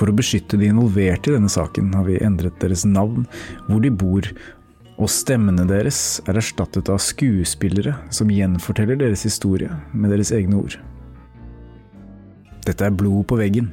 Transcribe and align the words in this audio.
For 0.00 0.08
å 0.08 0.16
beskytte 0.16 0.56
de 0.56 0.70
involverte 0.72 1.28
i 1.28 1.34
denne 1.36 1.50
saken 1.52 1.90
har 1.92 2.06
vi 2.06 2.16
endret 2.24 2.56
deres 2.62 2.86
navn, 2.88 3.26
hvor 3.66 3.82
de 3.84 3.90
bor, 3.92 4.24
og 4.96 5.12
stemmene 5.12 5.66
deres 5.68 6.22
er 6.28 6.40
erstattet 6.40 6.88
av 6.92 7.02
skuespillere 7.04 7.92
som 8.12 8.32
gjenforteller 8.32 8.96
deres 9.00 9.26
historie 9.28 9.68
med 9.92 10.12
deres 10.12 10.32
egne 10.32 10.56
ord. 10.62 10.78
Dette 12.64 12.88
er 12.88 12.96
Blod 12.96 13.26
på 13.28 13.36
veggen, 13.40 13.68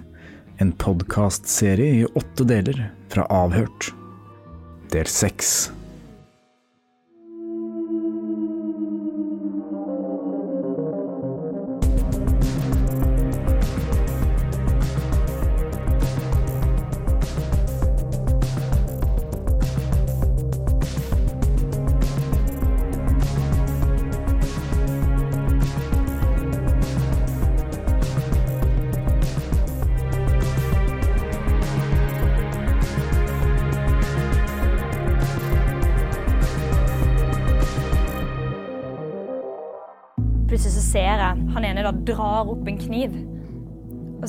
en 0.60 0.76
podkastserie 0.84 2.02
i 2.02 2.06
åtte 2.20 2.48
deler 2.48 2.90
fra 3.14 3.28
Avhørt. 3.32 3.92
Del 4.92 5.08
seks. 5.12 5.70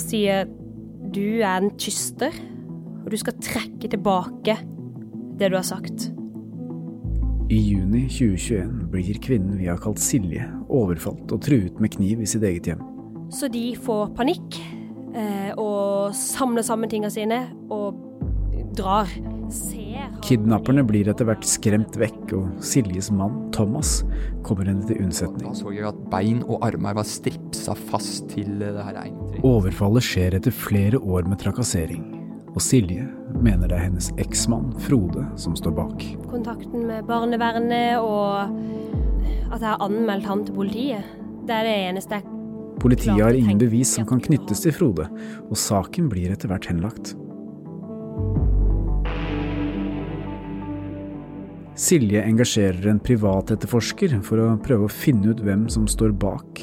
Sier 0.09 0.49
du 1.15 1.41
er 1.41 1.63
en 1.63 1.71
tyster, 1.81 2.35
og 3.05 3.11
du 3.13 3.17
skal 3.21 3.37
trekke 3.41 3.89
tilbake 3.89 4.59
det 5.39 5.51
du 5.53 5.57
har 5.57 5.67
sagt. 5.67 6.11
I 7.49 7.59
juni 7.65 8.03
2021 8.13 8.91
blir 8.93 9.21
kvinnen 9.25 9.57
vi 9.57 9.71
har 9.71 9.79
kalt 9.81 10.01
Silje, 10.03 10.45
overfalt 10.69 11.33
og 11.33 11.41
truet 11.47 11.79
med 11.81 11.95
kniv 11.95 12.21
i 12.21 12.29
sitt 12.29 12.45
eget 12.45 12.69
hjem. 12.69 12.83
Så 13.33 13.49
de 13.53 13.71
får 13.77 14.13
panikk 14.17 14.59
eh, 15.17 15.55
og 15.57 16.13
samler 16.17 16.65
sammen 16.67 16.93
tingene 16.93 17.13
sine 17.13 17.41
og 17.73 17.97
drar. 18.77 19.09
Han- 19.09 19.39
Kidnapperne 20.25 20.83
blir 20.87 21.09
etter 21.11 21.29
hvert 21.29 21.47
skremt 21.47 21.97
vekk, 21.99 22.35
og 22.37 22.63
Siljes 22.65 23.11
mann, 23.15 23.37
Thomas, 23.55 24.03
kommer 24.47 24.69
henne 24.69 24.87
til 24.89 25.01
unnsetning. 25.05 25.47
Da 25.47 25.55
så 25.57 25.73
jeg 25.75 25.87
at 25.89 25.99
bein 26.13 26.43
og 26.47 26.65
armer 26.67 26.99
var 26.99 27.07
stripsa 27.09 27.77
fast 27.89 28.29
til 28.33 28.59
det 28.61 28.75
her. 28.77 28.99
Overfallet 29.47 30.05
skjer 30.05 30.39
etter 30.41 30.55
flere 30.55 31.01
år 31.01 31.29
med 31.29 31.41
trakassering, 31.43 32.03
og 32.55 32.61
Silje 32.65 33.07
mener 33.39 33.71
det 33.71 33.79
er 33.79 33.87
hennes 33.87 34.11
eksmann, 34.21 34.73
Frode, 34.85 35.27
som 35.41 35.57
står 35.59 35.77
bak. 35.79 36.03
kontakten 36.31 36.87
med 36.89 37.07
barnevernet 37.07 38.03
og 38.03 38.51
at 39.49 39.63
jeg 39.63 39.69
har 39.71 39.85
anmeldt 39.85 40.27
han 40.29 40.45
til 40.45 40.55
politiet. 40.55 41.15
Det 41.49 41.55
er 41.55 41.65
det 41.65 41.77
eneste 41.89 42.19
jeg 42.19 42.35
Politiet 42.79 43.19
har 43.19 43.35
ingen 43.35 43.59
bevis 43.59 43.91
som 43.97 44.07
kan 44.07 44.21
knyttes 44.23 44.61
til 44.63 44.75
Frode, 44.75 45.09
og 45.49 45.59
saken 45.59 46.07
blir 46.13 46.31
etter 46.31 46.51
hvert 46.51 46.69
henlagt. 46.71 47.17
Silje 51.79 52.19
engasjerer 52.27 52.89
en 52.91 52.99
privatetterforsker 52.99 54.17
for 54.27 54.43
å 54.43 54.47
prøve 54.67 54.89
å 54.89 54.91
finne 54.91 55.31
ut 55.31 55.39
hvem 55.47 55.69
som 55.71 55.85
står 55.87 56.11
bak, 56.19 56.63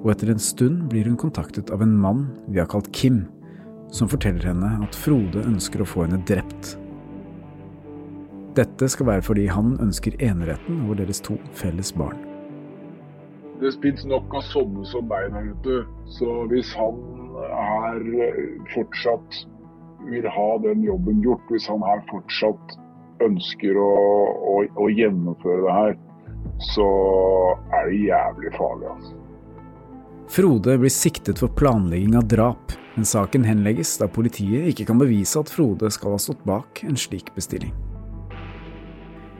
og 0.00 0.08
etter 0.10 0.32
en 0.32 0.40
stund 0.42 0.88
blir 0.90 1.06
hun 1.06 1.18
kontaktet 1.20 1.68
av 1.70 1.84
en 1.84 1.92
mann 1.94 2.24
vi 2.50 2.58
har 2.58 2.66
kalt 2.72 2.88
Kim, 2.90 3.20
som 3.94 4.10
forteller 4.10 4.48
henne 4.48 4.72
at 4.82 4.96
Frode 4.98 5.44
ønsker 5.46 5.84
å 5.84 5.86
få 5.86 6.02
henne 6.02 6.18
drept. 6.26 6.72
Dette 8.58 8.88
skal 8.90 9.06
være 9.06 9.22
fordi 9.28 9.44
han 9.46 9.76
ønsker 9.84 10.16
eneretten 10.18 10.80
over 10.88 10.98
deres 10.98 11.22
to 11.22 11.36
felles 11.54 11.92
barn. 11.94 12.18
Det 13.60 13.70
spilles 13.76 14.02
nok 14.10 14.34
av 14.34 14.42
sånne 14.48 14.82
som 14.90 15.06
meg 15.06 15.28
der 15.36 15.52
ute. 15.52 15.76
Så 16.16 16.40
hvis 16.50 16.72
han 16.74 16.98
eh, 17.44 18.42
fortsatt 18.74 19.38
vil 20.10 20.26
ha 20.26 20.48
den 20.66 20.82
jobben 20.88 21.22
gjort, 21.22 21.46
hvis 21.54 21.70
han 21.70 21.86
her 21.86 22.02
fortsatt 22.10 22.76
ønsker 23.24 23.78
å, 23.80 23.92
å, 24.52 24.56
å 24.82 24.88
gjennomføre 24.92 25.62
det 25.64 25.76
her, 25.76 25.96
så 26.72 26.88
er 27.74 27.88
det 27.90 28.02
jævlig 28.06 28.52
farlig. 28.56 28.90
altså. 28.94 29.16
Frode 30.36 30.74
blir 30.82 30.90
siktet 30.90 31.38
for 31.38 31.52
planlegging 31.54 32.16
av 32.18 32.26
drap, 32.28 32.74
men 32.96 33.06
saken 33.06 33.44
henlegges 33.46 33.94
da 34.00 34.08
politiet 34.10 34.72
ikke 34.72 34.88
kan 34.88 34.98
bevise 34.98 35.38
at 35.38 35.52
Frode 35.52 35.90
skal 35.94 36.16
ha 36.16 36.20
stått 36.22 36.42
bak 36.48 36.82
en 36.86 36.98
slik 36.98 37.30
bestilling. 37.36 37.74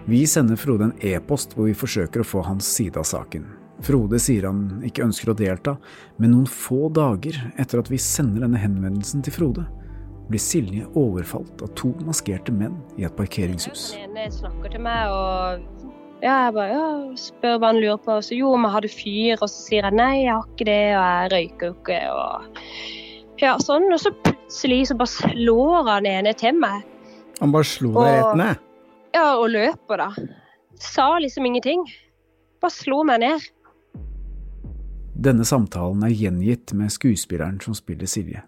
Vi 0.07 0.23
sender 0.31 0.61
Frode 0.61 0.91
en 0.91 0.99
e-post 1.03 1.57
hvor 1.57 1.67
vi 1.67 1.75
forsøker 1.75 2.23
å 2.23 2.29
få 2.29 2.45
hans 2.47 2.69
side 2.77 3.01
av 3.01 3.09
saken. 3.09 3.49
Frode 3.83 4.21
sier 4.23 4.47
han 4.47 4.85
ikke 4.87 5.05
ønsker 5.05 5.33
å 5.33 5.37
delta, 5.37 5.75
men 6.23 6.33
noen 6.33 6.47
få 6.49 6.87
dager 6.95 7.37
etter 7.59 7.83
at 7.83 7.91
vi 7.91 7.99
sender 8.01 8.47
denne 8.47 8.61
henvendelsen 8.61 9.25
til 9.27 9.35
Frode, 9.35 9.67
blir 10.31 10.43
Silje 10.43 10.87
overfalt 10.99 11.63
av 11.63 11.71
to 11.79 11.93
maskerte 12.07 12.55
menn 12.55 12.77
i 12.99 13.07
et 13.07 13.17
parkeringshus. 13.19 13.93
Den 13.95 14.17
ene 14.17 14.33
snakker 14.35 14.73
til 14.75 14.83
meg 14.85 15.13
og 15.15 15.87
ja, 16.25 16.47
jeg 16.47 16.55
bare 16.57 16.69
ja, 16.73 16.85
spør 17.21 17.59
hva 17.61 17.71
han 17.71 17.81
lurer 17.83 17.99
på. 18.03 18.17
Så 18.25 18.39
jo, 18.39 18.55
men 18.57 18.73
har 18.73 18.85
du 18.85 18.89
fyr? 18.89 19.37
Og 19.37 19.51
så 19.51 19.67
sier 19.67 19.85
jeg 19.85 19.99
nei, 19.99 20.25
jeg 20.25 20.33
har 20.33 20.47
ikke 20.49 20.69
det, 20.69 20.83
og 20.97 21.05
jeg 21.05 21.33
røyker 21.35 21.67
jo 21.69 21.75
ikke. 21.77 21.99
Og 22.17 23.43
ja, 23.43 23.53
sånn. 23.63 23.91
Og 23.93 24.01
så 24.01 24.13
plutselig 24.25 24.81
så 24.89 24.97
bare 24.97 25.13
slår 25.13 25.91
han 25.91 26.09
ene 26.09 26.33
til 26.41 26.57
meg. 26.63 26.87
Han 27.43 27.53
bare 27.53 27.69
slo 27.69 27.93
deg 27.99 28.17
rett 28.17 28.41
ned? 28.41 28.65
Ja, 29.17 29.29
og 29.37 29.51
løper, 29.53 30.01
da. 30.01 30.09
Sa 30.81 31.11
liksom 31.21 31.49
ingenting. 31.49 31.85
Bare 32.65 32.73
slo 32.73 33.03
meg 33.07 33.21
ned. 33.21 33.45
Denne 35.17 35.45
samtalen 35.49 36.03
er 36.05 36.13
gjengitt 36.13 36.73
med 36.77 36.93
skuespilleren 36.93 37.61
som 37.65 37.77
spiller 37.77 38.09
Silje. 38.09 38.43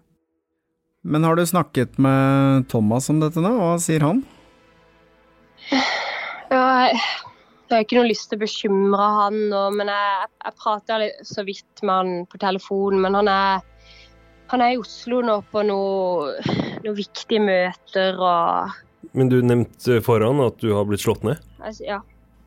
Men 1.01 1.23
har 1.23 1.35
du 1.35 1.45
snakket 1.47 1.97
med 1.97 2.67
Thomas 2.69 3.09
om 3.09 3.21
dette 3.21 3.39
nå? 3.43 3.53
Hva 3.55 3.77
sier 3.79 4.03
han? 4.03 4.19
Ja, 6.49 6.89
jeg, 6.89 6.99
har 7.69 7.83
ikke 7.85 7.99
noe 7.99 8.09
lyst 8.09 8.29
til 8.31 8.39
å 8.39 8.43
bekymre 8.43 9.07
han, 9.19 9.37
nå, 9.51 9.61
men 9.77 9.91
jeg, 9.93 10.29
jeg 10.43 10.55
prater 10.59 11.03
litt 11.05 11.27
så 11.29 11.45
vidt 11.47 11.83
med 11.85 11.93
han 11.93 12.11
på 12.31 12.41
telefonen. 12.41 13.03
Men 13.05 13.19
han 13.21 13.31
er 13.31 13.65
Han 14.49 14.63
er 14.65 14.71
i 14.73 14.79
Oslo 14.81 15.19
nå 15.21 15.35
på 15.53 15.61
noe- 15.61 16.39
noen 16.81 16.95
viktige 16.97 17.37
møter 17.43 18.17
og 18.17 18.71
Men 19.13 19.29
du 19.29 19.35
nevnte 19.45 19.99
foran 20.01 20.41
at 20.41 20.57
du 20.57 20.71
har 20.73 20.87
blitt 20.89 21.03
slått 21.05 21.23
ned? 21.23 21.37
altså, 21.61 21.83
Ja. 21.85 21.99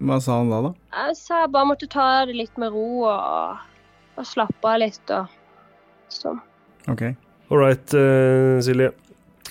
Hva 0.03 0.17
sa 0.21 0.41
han 0.41 0.51
da, 0.51 0.59
da? 0.67 0.73
Jeg 0.99 1.15
sa 1.17 1.41
jeg 1.45 1.53
bare 1.55 1.69
måtte 1.71 1.87
ta 1.87 2.25
det 2.27 2.35
litt 2.35 2.57
med 2.59 2.73
ro 2.75 3.05
og, 3.07 3.61
og 4.19 4.27
slappe 4.27 4.67
av 4.67 4.81
litt 4.83 5.13
og 5.15 5.31
sånn. 6.11 6.41
Ok. 6.91 7.05
All 7.53 7.59
right, 7.61 7.95
uh, 7.95 8.61
Silje. 8.65 8.93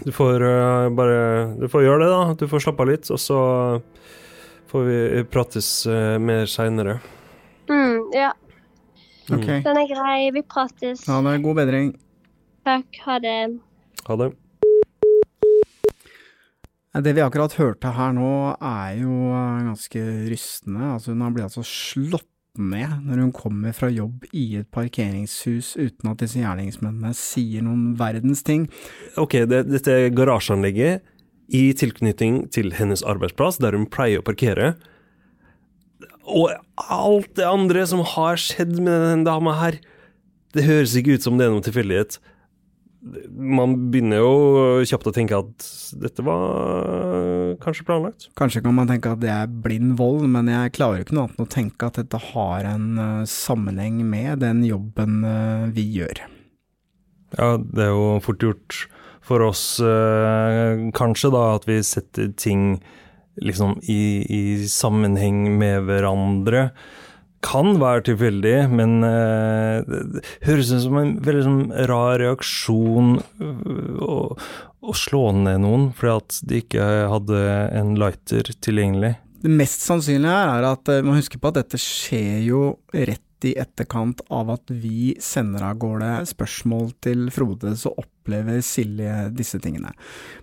Du 0.01 0.11
får 0.11 0.41
uh, 0.41 0.89
bare 0.97 1.17
Du 1.59 1.67
får 1.69 1.83
gjøre 1.85 2.01
det, 2.01 2.07
da. 2.09 2.21
Du 2.39 2.47
får 2.49 2.63
slappe 2.65 2.81
av 2.81 2.89
litt, 2.89 3.09
og 3.13 3.19
så 3.21 3.37
får 4.71 4.87
vi 4.87 5.23
prates 5.29 5.67
uh, 5.85 6.15
mer 6.17 6.49
seinere. 6.49 6.97
Mm, 7.69 8.07
ja, 8.17 8.31
Ok. 9.29 9.45
den 9.67 9.77
er 9.83 9.85
grei. 9.91 10.31
Vi 10.33 10.41
prates. 10.41 11.05
Ha 11.05 11.19
det. 11.27 11.35
God 11.45 11.59
bedring. 11.61 11.93
Takk. 12.65 12.97
Ha 13.05 13.19
det. 13.21 13.37
Ha 14.07 14.17
det. 14.17 14.31
Det 17.05 17.13
vi 17.15 17.21
akkurat 17.23 17.53
hørte 17.55 17.93
her 17.95 18.17
nå, 18.17 18.31
er 18.57 18.97
jo 18.99 19.13
ganske 19.69 20.01
rystende. 20.27 20.89
Altså, 20.97 21.13
hun 21.13 21.21
har 21.23 21.37
blitt 21.37 21.51
altså 21.51 21.63
slått 21.63 22.30
ned 22.59 23.05
når 23.05 23.21
hun 23.23 23.31
kommer 23.35 23.75
fra 23.75 23.87
jobb 23.91 24.25
i 24.35 24.57
et 24.59 24.67
parkeringshus 24.73 25.75
uten 25.79 26.11
at 26.11 26.19
disse 26.23 26.41
gjerningsmennene 26.41 27.13
sier 27.15 27.63
noen 27.63 27.93
verdens 27.99 28.43
ting. 28.43 28.67
Ok, 29.19 29.39
det, 29.47 29.63
dette 29.71 30.09
garasjeanlegget 30.15 31.05
i 31.51 31.71
tilknytning 31.75 32.45
til 32.51 32.73
hennes 32.75 33.03
arbeidsplass, 33.07 33.59
der 33.63 33.75
hun 33.75 33.87
pleier 33.91 34.19
å 34.19 34.27
parkere. 34.27 34.73
Og 36.27 36.51
alt 36.91 37.31
det 37.39 37.47
andre 37.47 37.85
som 37.87 38.03
har 38.15 38.39
skjedd 38.39 38.77
med 38.79 38.91
denne 38.91 39.27
dama 39.27 39.55
her, 39.59 39.79
det 40.55 40.67
høres 40.67 40.95
ikke 40.99 41.15
ut 41.15 41.25
som 41.25 41.39
det 41.39 41.47
er 41.47 41.53
noen 41.53 41.65
tilfeldighet. 41.65 42.19
Man 43.01 43.73
begynner 43.89 44.21
jo 44.21 44.33
kjapt 44.85 45.07
å 45.09 45.13
tenke 45.15 45.39
at 45.41 45.65
dette 45.97 46.21
var 46.25 47.55
kanskje 47.63 47.85
planlagt. 47.87 48.27
Kanskje 48.37 48.61
kan 48.61 48.75
man 48.77 48.91
tenke 48.91 49.15
at 49.15 49.23
det 49.23 49.31
er 49.33 49.49
blind 49.49 49.95
vold, 49.97 50.27
men 50.29 50.51
jeg 50.51 50.75
klarer 50.77 51.01
jo 51.01 51.07
ikke 51.07 51.17
noe 51.17 51.25
annet 51.25 51.39
enn 51.39 51.47
å 51.47 51.53
tenke 51.55 51.89
at 51.89 51.97
dette 51.97 52.21
har 52.31 52.69
en 52.69 52.87
eh, 53.01 53.23
sammenheng 53.29 54.03
med 54.05 54.43
den 54.45 54.61
jobben 54.67 55.21
eh, 55.25 55.67
vi 55.73 55.87
gjør. 55.97 56.23
Ja, 57.39 57.55
det 57.57 57.87
er 57.87 57.93
jo 57.95 58.17
fort 58.21 58.45
gjort 58.45 58.83
for 59.21 59.43
oss, 59.45 59.77
kanskje, 60.97 61.29
da, 61.31 61.43
at 61.55 61.67
vi 61.69 61.77
setter 61.85 62.31
ting 62.35 62.81
liksom 63.39 63.77
i, 63.87 64.25
i 64.25 64.41
sammenheng 64.67 65.45
med 65.59 65.85
hverandre. 65.87 66.71
Kan 67.41 67.79
være 67.81 68.05
tilfeldig, 68.11 68.57
men 68.69 68.99
uh, 69.01 69.81
det 69.87 70.01
det 70.15 70.23
høres 70.45 70.69
ut 70.75 70.83
som 70.83 70.99
en 70.99 71.15
veldig 71.25 71.45
sånn 71.45 71.63
rar 71.89 72.19
reaksjon 72.21 73.15
øh, 73.41 73.97
å, 74.01 74.17
å 74.81 74.95
slå 74.97 75.23
ned 75.37 75.63
noen 75.63 75.87
fordi 75.97 76.13
at 76.13 76.39
de 76.47 76.61
ikke 76.61 76.87
hadde 77.11 77.41
en 77.79 77.95
lighter 78.01 78.51
tilgjengelig. 78.61 79.15
Det 79.41 79.49
mest 79.49 79.81
sannsynlige 79.87 80.37
er 80.53 80.67
at 80.69 80.91
eh, 80.93 81.01
man 81.05 81.17
husker 81.17 81.41
på 81.41 81.49
at 81.49 81.57
dette 81.63 81.79
skjer 81.81 82.43
jo 82.45 82.63
rett 82.93 83.25
i 83.47 83.53
etterkant 83.59 84.21
av 84.33 84.49
at 84.53 84.71
vi 84.71 85.13
sender 85.21 85.63
av 85.65 85.79
gårde 85.81 86.09
spørsmål 86.29 86.91
til 87.03 87.27
Frode, 87.33 87.73
så 87.79 87.91
opplever 87.97 88.61
Silje 88.65 89.29
disse 89.35 89.59
tingene. 89.63 89.93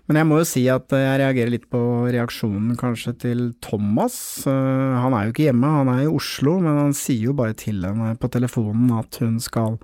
Men 0.09 0.19
jeg 0.19 0.29
må 0.29 0.39
jo 0.41 0.47
si 0.49 0.65
at 0.71 0.91
jeg 0.95 1.21
reagerer 1.21 1.53
litt 1.53 1.69
på 1.71 1.81
reaksjonen 2.11 2.75
kanskje 2.79 3.15
til 3.25 3.45
Thomas. 3.63 4.17
Eh, 4.47 4.97
Han 4.99 5.15
er 5.15 5.27
jo 5.27 5.35
ikke 5.35 5.47
hjemme, 5.49 5.75
han 5.79 5.93
er 5.93 6.03
i 6.05 6.11
Oslo, 6.11 6.57
men 6.63 6.77
han 6.83 6.97
sier 6.97 7.29
jo 7.29 7.37
bare 7.37 7.55
til 7.57 7.81
henne 7.85 8.15
på 8.19 8.31
telefonen 8.33 8.91
at 8.99 9.21
hun 9.23 9.39
skal 9.43 9.79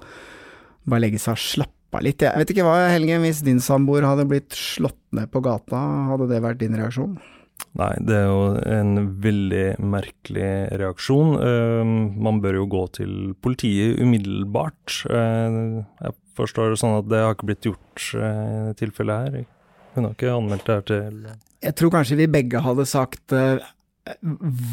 bare 0.85 1.05
legge 1.05 1.21
seg 1.21 1.37
og 1.37 1.43
slappe 1.45 2.03
litt. 2.03 2.21
Jeg 2.21 2.35
vet 2.41 2.51
ikke 2.51 2.65
hva, 2.67 2.89
Helgen, 2.91 3.23
hvis 3.23 3.39
din 3.45 3.61
samboer 3.63 4.03
hadde 4.05 4.27
blitt 4.29 4.51
slått 4.57 4.99
ned 5.15 5.31
på 5.31 5.41
gata, 5.45 5.79
hadde 6.11 6.27
det 6.29 6.43
vært 6.43 6.59
din 6.59 6.75
reaksjon? 6.75 7.15
Nei, 7.75 7.91
det 8.07 8.15
er 8.15 8.29
jo 8.29 8.43
en 8.71 9.09
veldig 9.23 9.65
merkelig 9.83 10.51
reaksjon. 10.79 11.33
Eh, 11.43 11.95
man 12.27 12.39
bør 12.43 12.61
jo 12.61 12.69
gå 12.71 12.83
til 13.01 13.15
politiet 13.43 13.99
umiddelbart. 13.99 15.01
Eh, 15.11 15.57
jeg 16.05 16.15
forstår 16.39 16.71
det 16.71 16.79
sånn 16.79 16.97
at 17.01 17.09
det 17.11 17.23
har 17.23 17.35
ikke 17.35 17.49
blitt 17.51 17.67
gjort 17.67 18.07
uh, 18.19 18.71
i 18.71 18.75
tilfellet 18.79 19.27
her. 19.27 19.45
Hun 19.95 20.07
har 20.07 20.15
ikke 20.15 20.33
anmeldt 20.35 20.67
det 20.67 20.75
her 20.75 20.85
til 20.89 21.19
Jeg 21.63 21.75
tror 21.79 21.93
kanskje 21.93 22.19
vi 22.19 22.31
begge 22.31 22.59
hadde 22.63 22.83
sagt 22.89 23.35
eh, 23.35 23.63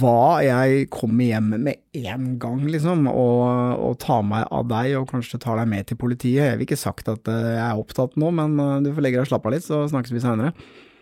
hva 0.00 0.43
jeg 0.44 0.88
kommer 0.93 1.25
hjem 1.25 1.52
med 1.64 1.79
én 1.96 2.34
gang, 2.43 2.64
liksom, 2.69 3.06
og, 3.08 3.44
og 3.81 3.94
tar 4.02 4.25
meg 4.29 4.44
av 4.52 4.67
deg 4.69 4.96
og 4.99 5.06
kanskje 5.12 5.40
tar 5.40 5.61
deg 5.62 5.70
med 5.70 5.88
til 5.88 6.00
politiet. 6.00 6.50
Jeg 6.50 6.58
vil 6.58 6.67
ikke 6.67 6.81
sagt 6.81 7.08
at 7.08 7.31
eh, 7.31 7.52
jeg 7.55 7.62
er 7.64 7.81
opptatt 7.81 8.19
nå, 8.20 8.32
men 8.34 8.58
eh, 8.61 8.81
du 8.84 8.90
får 8.93 9.06
legge 9.06 9.20
deg 9.20 9.25
og 9.25 9.31
slappe 9.32 9.49
av 9.49 9.56
litt, 9.56 9.67
så 9.69 9.84
snakkes 9.88 10.12
vi 10.12 10.25
seinere. 10.25 10.52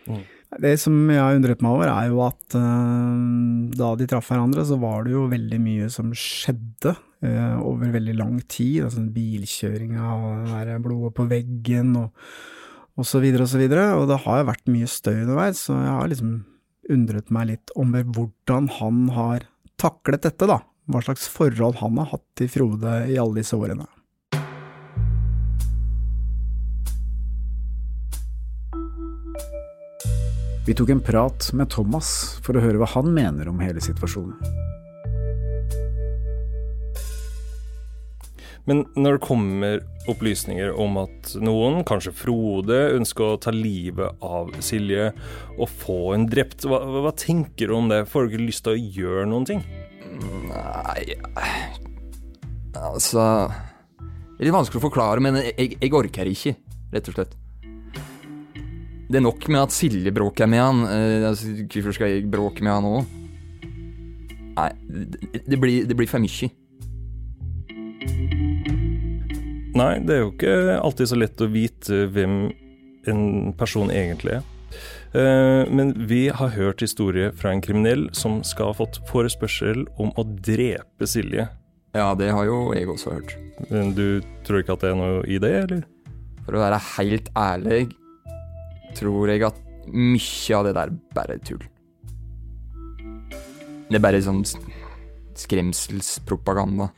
Mm. 0.07 0.21
Det 0.59 0.73
som 0.81 0.95
jeg 1.07 1.21
har 1.21 1.37
undret 1.37 1.61
meg 1.63 1.71
over, 1.77 1.87
er 1.87 2.09
jo 2.11 2.23
at 2.25 2.55
uh, 2.59 3.69
da 3.77 3.93
de 3.95 4.07
traff 4.09 4.27
hverandre, 4.33 4.65
så 4.67 4.75
var 4.81 5.05
det 5.05 5.13
jo 5.13 5.29
veldig 5.31 5.59
mye 5.63 5.87
som 5.93 6.09
skjedde 6.11 6.91
uh, 7.23 7.61
over 7.63 7.93
veldig 7.93 8.17
lang 8.19 8.41
tid. 8.51 8.81
Altså 8.89 9.05
bilkjøringa 9.15 10.75
blodet 10.83 11.13
på 11.15 11.27
veggen 11.31 11.95
og, 12.01 12.11
og 12.99 13.07
så 13.07 13.21
videre 13.23 13.47
og 13.47 13.53
så 13.53 13.61
videre. 13.61 13.87
Og 13.95 14.09
det 14.11 14.19
har 14.25 14.41
jo 14.41 14.49
vært 14.51 14.73
mye 14.75 14.91
støy 14.91 15.21
underveis, 15.21 15.63
så 15.69 15.77
jeg 15.77 15.95
har 16.01 16.11
liksom 16.11 16.35
undret 16.91 17.31
meg 17.31 17.53
litt 17.53 17.73
om 17.79 17.95
hvordan 17.95 18.67
han 18.81 19.01
har 19.15 19.47
taklet 19.79 20.27
dette, 20.27 20.49
da. 20.49 20.59
Hva 20.91 20.99
slags 21.05 21.29
forhold 21.31 21.79
han 21.79 21.95
har 22.01 22.11
hatt 22.11 22.27
til 22.35 22.51
Frode 22.51 22.99
i 23.07 23.15
alle 23.21 23.39
disse 23.39 23.55
årene. 23.55 23.87
Vi 30.65 30.73
tok 30.77 30.89
en 30.89 31.01
prat 31.01 31.47
med 31.57 31.71
Thomas 31.73 32.09
for 32.45 32.53
å 32.53 32.61
høre 32.61 32.77
hva 32.77 32.89
han 32.93 33.07
mener 33.15 33.49
om 33.49 33.61
hele 33.63 33.81
situasjonen. 33.81 34.37
Men 38.69 38.83
når 38.93 39.17
det 39.17 39.25
kommer 39.25 39.79
opplysninger 40.11 40.75
om 40.77 40.99
at 41.01 41.31
noen, 41.41 41.79
kanskje 41.87 42.13
Frode, 42.13 42.77
ønsker 42.93 43.25
å 43.25 43.39
ta 43.41 43.49
livet 43.55 44.21
av 44.21 44.53
Silje 44.61 45.09
og 45.57 45.65
få 45.81 45.99
henne 46.11 46.29
drept, 46.29 46.69
hva, 46.69 46.83
hva 47.07 47.15
tenker 47.17 47.73
du 47.73 47.79
om 47.79 47.89
det? 47.89 48.03
Får 48.11 48.29
du 48.29 48.35
ikke 48.35 48.45
lyst 48.45 48.67
til 48.67 48.77
å 48.77 48.93
gjøre 49.01 49.25
noen 49.33 49.49
ting? 49.49 49.65
Nei 50.51 51.15
Altså 52.77 53.23
Det 53.49 54.43
er 54.43 54.49
litt 54.49 54.55
vanskelig 54.59 54.77
å 54.77 54.85
forklare, 54.91 55.25
men 55.25 55.41
jeg, 55.41 55.73
jeg 55.81 55.95
orker 55.97 56.29
ikke, 56.29 56.59
rett 56.93 57.09
og 57.09 57.17
slett. 57.17 57.40
Det 59.11 59.19
er 59.19 59.25
nok 59.25 59.43
med 59.51 59.59
at 59.65 59.73
Silje 59.75 60.11
bråker 60.15 60.47
med 60.47 60.61
han. 60.63 60.85
Eh, 60.87 61.27
altså, 61.27 61.51
hvorfor 61.67 61.95
skal 61.97 62.13
jeg 62.13 62.29
bråke 62.31 62.63
med 62.63 62.71
han 62.71 62.87
òg? 62.87 63.17
Nei, 64.55 64.69
det, 65.47 65.57
blir, 65.59 65.83
det 65.89 65.97
blir 65.99 66.07
for 66.07 66.23
mye. 66.23 66.47
Nei, 69.75 69.91
det 70.03 70.15
er 70.15 70.23
jo 70.25 70.31
ikke 70.33 70.55
alltid 70.79 71.11
så 71.11 71.19
lett 71.19 71.43
å 71.43 71.49
vite 71.51 72.05
hvem 72.11 72.39
en 73.11 73.51
person 73.59 73.91
egentlig 73.91 74.37
er. 74.39 74.47
Eh, 75.11 75.67
Men 75.71 75.93
vi 76.07 76.29
har 76.31 76.55
hørt 76.55 76.83
historie 76.83 77.31
fra 77.35 77.51
en 77.51 77.63
kriminell 77.63 78.07
som 78.15 78.41
skal 78.47 78.71
ha 78.71 78.79
fått 78.79 79.01
forespørsel 79.11 79.87
om 79.99 80.11
å 80.15 80.23
drepe 80.23 81.07
Silje. 81.07 81.49
Ja, 81.95 82.13
det 82.15 82.31
har 82.31 82.47
jo 82.47 82.69
jeg 82.71 82.87
også 82.87 83.17
hørt. 83.17 83.35
Men 83.67 83.91
du 83.97 84.21
tror 84.47 84.61
ikke 84.61 84.77
at 84.77 84.85
det 84.85 84.93
er 84.93 84.99
noe 84.99 85.25
i 85.27 85.39
det, 85.43 85.55
eller? 85.65 85.81
For 86.45 86.55
å 86.55 86.63
være 86.63 86.79
helt 86.95 87.27
ærlig 87.35 87.89
tror 88.97 89.31
jeg 89.31 89.45
at 89.47 89.59
mye 89.91 90.57
av 90.57 90.67
det 90.67 90.75
der 90.77 90.93
bare 91.15 91.37
er 91.37 91.45
tull. 91.45 91.63
Det 93.91 93.97
er 93.99 94.03
bare 94.03 94.21
sånn 94.23 94.43
skremselspropaganda. 95.41 96.91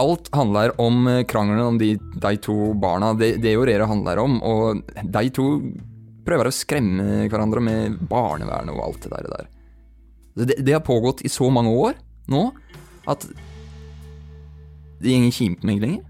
Alt 0.00 0.28
handler 0.34 0.74
om 0.80 1.06
eh, 1.08 1.22
krangelen 1.28 1.74
om 1.74 1.78
de, 1.80 1.94
de 1.96 2.34
to 2.40 2.72
barna. 2.80 3.12
Det, 3.16 3.36
er 3.44 3.56
jo 3.56 3.66
det 3.68 3.78
det 3.80 3.88
handler 3.88 4.20
om. 4.22 4.38
Og 4.44 4.82
de 5.00 5.24
to 5.36 5.46
prøver 6.26 6.48
å 6.48 6.54
skremme 6.54 7.26
hverandre 7.28 7.62
med 7.64 7.98
barnevernet 8.10 8.74
og 8.74 8.84
alt 8.84 9.08
det 9.08 9.24
der. 9.26 9.48
Det, 10.40 10.60
det 10.60 10.76
har 10.76 10.84
pågått 10.84 11.24
i 11.26 11.32
så 11.32 11.50
mange 11.52 11.72
år 11.74 11.96
nå 12.30 12.46
at 13.10 13.24
det 15.00 15.16
går 15.16 15.30
ikke 15.30 15.46
inn 15.48 15.58
meg 15.64 15.80
lenger. 15.82 16.06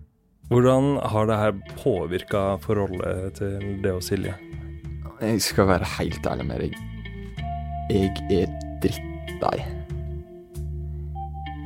Hvordan 0.50 0.96
har 1.12 1.28
det 1.30 1.38
her 1.38 1.52
påvirka 1.78 2.40
forholdet 2.64 3.38
til 3.38 3.76
det 3.84 3.92
og 3.94 4.02
Silje? 4.02 4.34
Jeg 5.20 5.42
skal 5.42 5.66
være 5.68 5.84
helt 5.98 6.26
ærlig 6.26 6.46
med 6.48 6.62
deg. 6.62 6.76
Jeg 7.90 8.12
er 8.32 8.52
drittlei. 8.80 9.58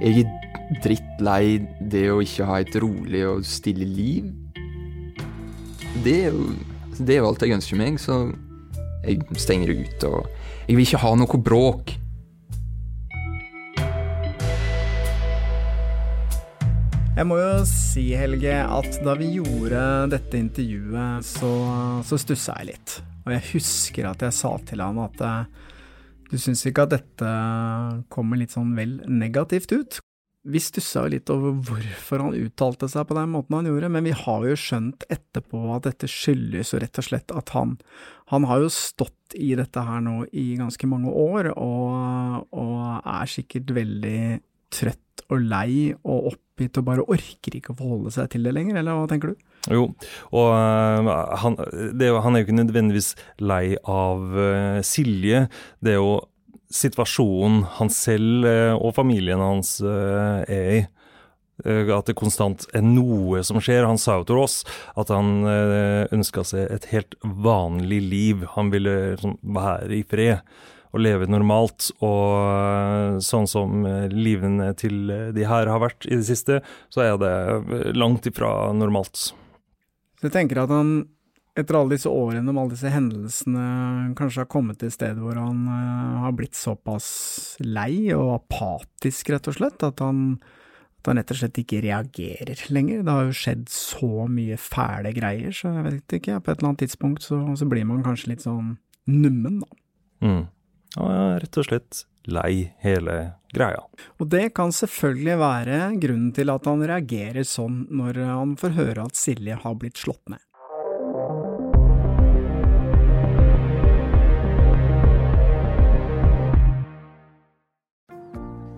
Jeg 0.01 0.25
er 0.25 0.81
drittlei 0.83 1.61
det 1.93 2.09
å 2.11 2.19
ikke 2.25 2.49
ha 2.49 2.57
et 2.65 2.75
rolig 2.83 3.23
og 3.29 3.47
stille 3.47 3.87
liv. 3.87 4.27
Det 6.03 6.17
er 6.25 6.35
jo 6.35 6.49
det 6.99 7.17
er 7.17 7.29
alt 7.29 7.47
jeg 7.47 7.55
ønsker 7.55 7.79
meg, 7.79 8.01
så 8.03 8.33
jeg 9.05 9.23
stenger 9.39 9.71
ute 9.71 10.11
og 10.11 10.27
Jeg 10.67 10.77
vil 10.79 10.87
ikke 10.87 11.03
ha 11.05 11.15
noe 11.21 11.43
bråk. 11.45 11.97
Jeg 17.15 17.27
må 17.31 17.39
jo 17.39 17.57
si, 17.71 18.09
Helge, 18.19 18.55
at 18.67 19.03
da 19.07 19.15
vi 19.15 19.37
gjorde 19.37 19.83
dette 20.11 20.41
intervjuet, 20.41 21.23
så, 21.23 21.57
så 22.03 22.19
stussa 22.19 22.57
jeg 22.59 22.75
litt. 22.75 23.03
Og 23.25 23.33
jeg 23.33 23.47
husker 23.55 24.09
at 24.11 24.25
jeg 24.25 24.37
sa 24.37 24.55
til 24.69 24.83
han 24.85 25.01
at 25.05 25.23
eh, 25.25 25.71
du 26.31 26.37
syns 26.41 26.65
ikke 26.67 26.87
at 26.87 26.97
dette 26.97 27.31
kommer 28.13 28.41
litt 28.41 28.55
sånn 28.55 28.75
vel 28.77 28.99
negativt 29.09 29.73
ut? 29.75 30.01
Vi 30.45 30.61
stussa 30.61 31.07
jo 31.07 31.13
litt 31.15 31.31
over 31.33 31.55
hvorfor 31.57 32.21
han 32.21 32.37
uttalte 32.37 32.89
seg 32.93 33.07
på 33.09 33.17
den 33.17 33.31
måten 33.33 33.57
han 33.57 33.69
gjorde, 33.71 33.89
men 33.95 34.05
vi 34.05 34.13
har 34.13 34.43
jo 34.45 34.57
skjønt 34.61 35.07
etterpå 35.09 35.63
at 35.73 35.87
dette 35.87 36.11
skyldes 36.11 36.75
jo 36.75 36.81
rett 36.83 37.01
og 37.01 37.07
slett 37.07 37.33
at 37.33 37.55
han 37.57 37.79
Han 38.33 38.45
har 38.49 38.61
jo 38.61 38.73
stått 38.73 39.37
i 39.37 39.55
dette 39.57 39.81
her 39.85 40.01
nå 40.05 40.25
i 40.33 40.57
ganske 40.57 40.89
mange 40.89 41.13
år, 41.13 41.51
og, 41.57 42.45
og 42.53 42.77
er 43.05 43.29
sikkert 43.29 43.73
veldig 43.77 44.21
trøtt 44.75 45.25
og 45.33 45.41
lei 45.41 45.95
og 46.03 46.35
oppgitt 46.35 46.79
og 46.81 46.87
bare 46.87 47.07
orker 47.11 47.59
ikke 47.59 47.73
å 47.73 47.79
forholde 47.79 48.13
seg 48.15 48.31
til 48.33 48.47
det 48.47 48.55
lenger, 48.55 48.79
eller 48.81 48.99
hva 48.99 49.09
tenker 49.11 49.33
du? 49.33 49.51
Jo, 49.73 49.87
og 50.37 50.51
uh, 50.53 51.11
han, 51.41 51.57
jo, 51.57 52.19
han, 52.21 52.35
er 52.35 52.43
jo 52.43 52.47
ikke 52.47 52.59
nødvendigvis 52.59 53.15
lei 53.41 53.77
av 53.81 54.25
uh, 54.37 54.81
Silje. 54.85 55.47
Det 55.81 55.95
er 55.95 56.03
jo 56.03 56.19
situasjonen 56.75 57.63
han 57.79 57.93
selv 57.93 58.45
uh, 58.49 58.75
og 58.77 58.93
familien 58.99 59.41
hans 59.41 59.79
er 59.85 60.69
i. 60.81 60.85
At 61.65 62.09
det 62.09 62.17
konstant 62.19 62.65
er 62.75 62.83
noe 62.83 63.45
som 63.47 63.61
skjer. 63.63 63.87
Han 63.87 64.01
sa 64.03 64.17
jo 64.19 64.25
til 64.27 64.41
oss 64.43 64.57
at 64.99 65.13
han 65.15 65.47
ønska 65.47 66.43
seg 66.43 66.67
et 66.67 66.89
helt 66.91 67.15
vanlig 67.23 68.01
liv. 68.03 68.43
Han 68.57 68.73
ville 68.75 68.95
liksom, 69.13 69.37
være 69.55 69.95
i 69.95 70.03
fred 70.03 70.43
å 70.95 71.03
leve 71.03 71.29
normalt. 71.31 71.91
Og 72.05 73.19
sånn 73.25 73.49
som 73.51 73.87
livene 74.13 74.71
til 74.79 75.11
de 75.35 75.49
her 75.49 75.71
har 75.71 75.83
vært 75.83 76.07
i 76.09 76.19
det 76.21 76.29
siste, 76.29 76.61
så 76.95 77.05
er 77.05 77.19
det 77.21 77.95
langt 77.99 78.27
ifra 78.31 78.71
normalt. 78.77 79.33
Så 80.21 80.29
jeg 80.31 80.37
tenker 80.39 80.63
at 80.63 80.73
han 80.73 81.03
etter 81.55 81.77
alle 81.79 81.95
disse 81.95 82.11
årene 82.11 82.51
med 82.51 82.59
alle 82.59 82.75
disse 82.75 82.91
hendelsene 82.91 84.15
kanskje 84.19 84.43
har 84.43 84.51
kommet 84.51 84.81
til 84.81 84.91
et 84.91 84.97
sted 84.97 85.19
hvor 85.23 85.39
han 85.39 85.69
har 86.25 86.35
blitt 86.35 86.59
såpass 86.59 87.07
lei 87.63 88.11
og 88.15 88.41
apatisk, 88.41 89.31
rett 89.31 89.51
og 89.51 89.59
slett, 89.59 89.85
at 89.87 90.03
han, 90.03 90.41
at 90.99 91.11
han 91.11 91.21
rett 91.21 91.31
og 91.31 91.39
slett 91.39 91.61
ikke 91.63 91.85
reagerer 91.85 92.65
lenger. 92.75 93.05
Det 93.07 93.15
har 93.15 93.29
jo 93.29 93.39
skjedd 93.39 93.69
så 93.71 94.27
mye 94.31 94.59
fæle 94.59 95.15
greier, 95.15 95.55
så 95.55 95.71
jeg 95.77 95.87
vet 95.87 96.19
ikke, 96.19 96.41
på 96.41 96.51
et 96.51 96.59
eller 96.59 96.73
annet 96.73 96.85
tidspunkt 96.89 97.29
så, 97.29 97.39
så 97.55 97.71
blir 97.71 97.87
man 97.87 98.03
kanskje 98.07 98.35
litt 98.35 98.47
sånn 98.47 98.75
nummen, 99.11 99.63
da. 99.63 99.81
Mm. 100.25 100.45
Ja, 100.95 101.39
rett 101.43 101.59
og 101.59 101.67
slett 101.67 102.05
lei 102.31 102.71
hele 102.85 103.17
greia. 103.55 103.83
Og 104.23 104.31
det 104.31 104.53
kan 104.57 104.73
selvfølgelig 104.75 105.37
være 105.41 105.79
grunnen 106.03 106.33
til 106.37 106.53
at 106.55 106.67
han 106.71 106.85
reagerer 106.87 107.47
sånn 107.49 107.85
når 107.91 108.23
han 108.31 108.57
får 108.61 108.77
høre 108.79 109.07
at 109.09 109.19
Silje 109.19 109.59
har 109.61 109.79
blitt 109.81 110.01
slått 110.01 110.23
ned. 110.33 110.43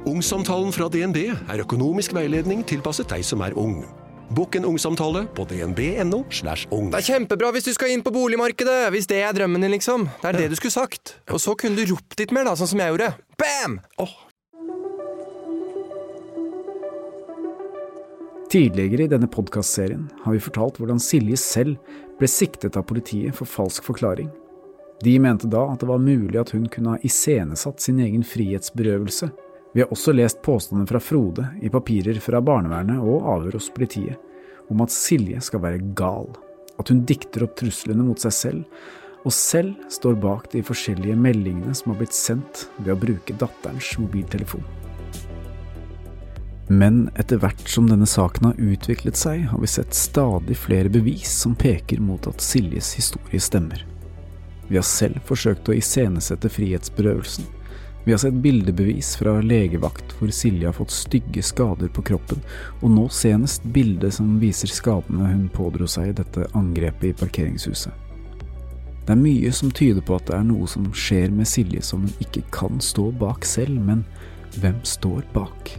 Ungsamtalen 0.07 0.71
fra 0.73 0.87
DNB 0.89 1.19
er 1.35 1.61
økonomisk 1.65 2.15
veiledning 2.17 2.63
tilpasset 2.65 3.11
deg 3.11 3.25
som 3.27 3.43
er 3.45 3.57
ung. 3.59 3.81
Bokk 4.35 4.57
en 4.59 4.65
ungsamtale 4.65 5.27
på 5.37 5.45
dnb.no. 5.47 6.25
slash 6.31 6.67
ung. 6.75 6.91
Det 6.91 6.99
er 6.99 7.09
kjempebra 7.15 7.53
hvis 7.55 7.69
du 7.69 7.73
skal 7.77 7.93
inn 7.95 8.03
på 8.03 8.13
boligmarkedet, 8.15 8.89
hvis 8.95 9.07
det 9.11 9.21
er 9.23 9.37
drømmen 9.37 9.63
din, 9.63 9.75
liksom. 9.77 10.09
Det 10.23 10.33
er 10.33 10.41
det 10.41 10.49
du 10.51 10.57
skulle 10.59 10.75
sagt. 10.75 11.17
Og 11.31 11.39
så 11.43 11.55
kunne 11.59 11.79
du 11.79 11.93
ropt 11.93 12.19
litt 12.19 12.35
mer, 12.35 12.49
da, 12.49 12.57
sånn 12.59 12.73
som 12.75 12.83
jeg 12.83 12.95
gjorde. 12.95 13.13
Bam! 13.39 13.79
Oh. 14.03 14.17
Tidligere 18.51 19.07
i 19.07 19.11
denne 19.11 19.31
podkastserien 19.31 20.09
har 20.25 20.35
vi 20.35 20.43
fortalt 20.43 20.79
hvordan 20.81 21.01
Silje 21.03 21.39
selv 21.39 21.95
ble 22.19 22.29
siktet 22.31 22.79
av 22.79 22.87
politiet 22.89 23.35
for 23.37 23.47
falsk 23.51 23.87
forklaring. 23.87 24.31
De 25.05 25.17
mente 25.21 25.49
da 25.53 25.67
at 25.73 25.83
det 25.83 25.89
var 25.91 26.01
mulig 26.01 26.39
at 26.41 26.55
hun 26.55 26.69
kunne 26.73 26.95
ha 26.95 27.03
iscenesatt 27.05 27.83
sin 27.85 27.99
egen 28.01 28.23
frihetsberøvelse 28.25 29.29
vi 29.77 29.83
har 29.83 29.91
også 29.93 30.13
lest 30.17 30.39
påstander 30.43 30.87
fra 30.89 31.01
Frode 31.05 31.47
i 31.61 31.69
papirer 31.69 32.17
fra 32.25 32.41
barnevernet 32.41 32.97
og 32.97 33.27
avhør 33.29 33.59
hos 33.59 33.67
politiet 33.69 34.17
om 34.73 34.81
at 34.81 34.95
Silje 34.95 35.37
skal 35.45 35.61
være 35.61 35.83
gal, 35.99 36.31
at 36.81 36.89
hun 36.89 37.03
dikter 37.05 37.45
opp 37.45 37.59
truslene 37.61 38.07
mot 38.07 38.17
seg 38.25 38.33
selv, 38.33 38.63
og 39.29 39.35
selv 39.37 39.75
står 39.93 40.17
bak 40.23 40.47
de 40.55 40.63
forskjellige 40.65 41.19
meldingene 41.21 41.77
som 41.77 41.93
har 41.93 41.99
blitt 42.01 42.17
sendt 42.17 42.63
ved 42.79 42.95
å 42.95 42.97
bruke 43.03 43.37
datterens 43.37 43.91
mobiltelefon. 44.01 44.65
Men 46.73 47.11
etter 47.21 47.45
hvert 47.45 47.69
som 47.69 47.93
denne 47.93 48.09
saken 48.09 48.49
har 48.49 48.65
utviklet 48.73 49.21
seg, 49.21 49.45
har 49.51 49.61
vi 49.61 49.69
sett 49.75 49.93
stadig 49.93 50.57
flere 50.57 50.89
bevis 50.89 51.37
som 51.43 51.53
peker 51.53 52.01
mot 52.01 52.25
at 52.33 52.41
Siljes 52.41 52.95
historie 52.97 53.45
stemmer. 53.45 53.85
Vi 54.73 54.81
har 54.81 54.89
selv 54.89 55.21
forsøkt 55.29 55.69
å 55.69 55.77
iscenesette 55.77 56.49
frihetsberøvelsen, 56.57 57.53
vi 58.07 58.13
har 58.13 58.19
sett 58.19 58.35
bildebevis 58.35 59.17
fra 59.19 59.41
legevakt 59.43 60.13
hvor 60.15 60.31
Silje 60.31 60.69
har 60.69 60.77
fått 60.77 60.93
stygge 60.95 61.43
skader 61.43 61.89
på 61.91 62.05
kroppen, 62.07 62.39
og 62.79 62.93
nå 62.95 63.09
senest 63.11 63.65
bilde 63.75 64.13
som 64.15 64.37
viser 64.39 64.71
skadene 64.71 65.27
hun 65.33 65.49
pådro 65.51 65.89
seg 65.91 66.13
i 66.13 66.15
dette 66.21 66.47
angrepet 66.55 67.09
i 67.09 67.17
parkeringshuset. 67.19 67.91
Det 69.03 69.11
er 69.11 69.19
mye 69.19 69.51
som 69.51 69.75
tyder 69.75 70.07
på 70.07 70.21
at 70.21 70.31
det 70.31 70.39
er 70.39 70.47
noe 70.47 70.71
som 70.71 70.87
skjer 70.95 71.35
med 71.35 71.51
Silje 71.51 71.83
som 71.83 72.07
hun 72.07 72.23
ikke 72.23 72.45
kan 72.55 72.79
stå 72.79 73.09
bak 73.19 73.43
selv, 73.43 73.75
men 73.75 74.07
hvem 74.61 74.79
står 74.87 75.27
bak? 75.35 75.75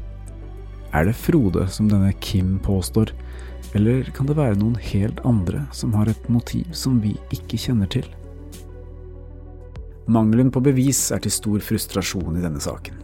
Er 0.91 1.07
det 1.07 1.15
Frode, 1.15 1.63
som 1.71 1.87
denne 1.87 2.11
Kim 2.19 2.57
påstår, 2.59 3.15
eller 3.71 4.03
kan 4.11 4.27
det 4.27 4.35
være 4.35 4.59
noen 4.59 4.75
helt 4.91 5.23
andre 5.23 5.63
som 5.71 5.95
har 5.95 6.11
et 6.11 6.27
motiv 6.27 6.75
som 6.75 6.99
vi 6.99 7.15
ikke 7.31 7.63
kjenner 7.69 7.87
til? 7.87 8.03
Mangelen 10.07 10.47
på 10.55 10.61
bevis 10.63 11.09
er 11.11 11.19
til 11.19 11.33
stor 11.35 11.59
frustrasjon 11.59 12.37
i 12.39 12.43
denne 12.43 12.61
saken. 12.63 12.95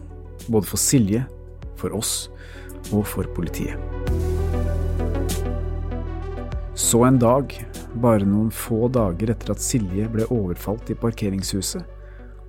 Både 0.48 0.64
for 0.64 0.80
Silje, 0.80 1.26
for 1.76 1.92
oss 1.92 2.30
og 2.96 3.04
for 3.08 3.28
politiet. 3.36 3.76
Så 6.80 7.02
en 7.04 7.20
dag, 7.20 7.52
bare 8.00 8.24
noen 8.24 8.48
få 8.48 8.88
dager 8.92 9.34
etter 9.34 9.52
at 9.52 9.60
Silje 9.60 10.08
ble 10.08 10.24
overfalt 10.32 10.88
i 10.88 10.96
parkeringshuset, 10.96 11.84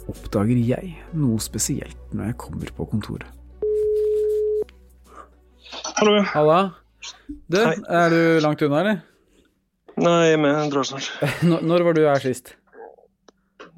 oppdager 0.07 0.55
jeg 0.55 0.95
noe 1.17 1.41
spesielt 1.43 2.15
når 2.15 2.31
jeg 2.31 2.39
kommer 2.45 2.71
på 2.77 2.87
kontoret. 2.95 3.27
Hallo. 5.99 6.19
Halla. 6.31 6.59
Du, 7.51 7.59
Hei. 7.59 7.75
er 7.75 8.13
du 8.13 8.21
langt 8.43 8.63
unna, 8.63 8.81
eller? 8.81 9.03
Nei, 9.99 10.29
jeg 10.31 10.69
drar 10.71 10.87
snart. 10.87 11.11
Når 11.69 11.83
var 11.87 11.95
du 11.95 12.05
her 12.07 12.23
sist? 12.23 12.55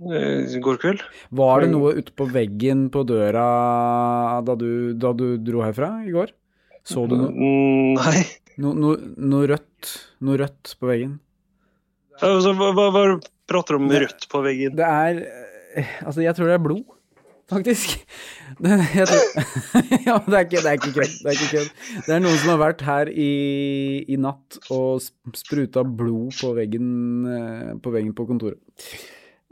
Eh, 0.06 0.58
i 0.58 0.60
går 0.62 0.77
kveld. 0.82 1.06
Var 1.34 1.63
det 1.63 1.70
noe 1.72 1.96
ute 1.98 2.13
på 2.18 2.27
veggen 2.30 2.88
på 2.94 3.01
døra 3.08 3.46
da 4.46 4.58
du, 4.60 4.94
da 4.94 5.13
du 5.18 5.30
dro 5.42 5.63
herfra 5.66 5.96
i 6.06 6.13
går? 6.13 6.34
Så 6.88 7.08
du 7.10 7.18
noe? 7.20 7.32
Nei. 7.98 8.22
Noe 8.62 8.74
No, 8.77 8.94
no, 8.98 9.42
rødt? 9.46 9.89
Noe 10.25 10.38
rødt 10.42 10.75
på 10.82 10.89
veggen? 10.89 11.18
Altså, 12.18 12.54
hva, 12.58 12.72
hva, 12.74 12.88
hva 12.94 13.04
prater 13.50 13.77
du 13.77 13.84
om 13.84 13.92
rødt 13.92 14.25
på 14.32 14.42
veggen? 14.46 14.77
Det 14.77 14.86
er 14.86 15.20
eh, 15.77 15.92
Altså, 16.01 16.24
jeg 16.25 16.34
tror 16.38 16.50
det 16.50 16.56
er 16.58 16.63
blod, 16.63 16.86
faktisk. 17.51 17.98
Det, 18.58 18.74
tror, 19.06 19.27
ja, 20.08 20.16
det 20.25 20.34
er 20.34 20.46
ikke, 20.48 20.62
det 20.63 20.70
er 20.72 20.77
ikke 20.80 20.94
kødd. 20.96 21.12
Det 21.22 21.30
er 21.30 21.36
ikke 21.36 21.50
kødd. 21.51 21.84
Det 22.08 22.13
er 22.16 22.24
noen 22.24 22.39
som 22.42 22.50
har 22.56 22.62
vært 22.63 22.82
her 22.88 23.12
i, 23.12 23.27
i 24.10 24.18
natt 24.18 24.58
og 24.74 25.04
spruta 25.38 25.84
blod 25.86 26.34
på 26.39 26.56
veggen, 26.58 26.88
eh, 27.30 27.75
på 27.84 27.94
veggen 27.94 28.16
på 28.18 28.25
kontoret. 28.25 28.58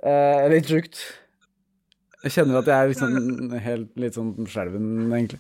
Eh, 0.04 0.48
litt 0.52 0.68
sjukt. 0.68 1.00
Jeg 2.26 2.34
kjenner 2.40 2.60
at 2.60 2.68
jeg 2.72 2.76
er 2.76 2.90
liksom 2.92 3.54
helt 3.68 4.02
litt 4.02 4.18
sånn 4.18 4.34
skjelven, 4.50 5.14
egentlig. 5.14 5.40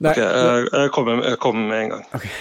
Nei, 0.00 0.14
ok, 0.14 0.18
jeg, 0.22 0.66
jeg, 0.72 0.90
kommer, 0.96 1.22
jeg, 1.28 1.38
kommer, 1.42 1.68
med 1.68 1.82
en 1.84 1.90
gang. 1.92 2.04
Okay. 2.16 2.32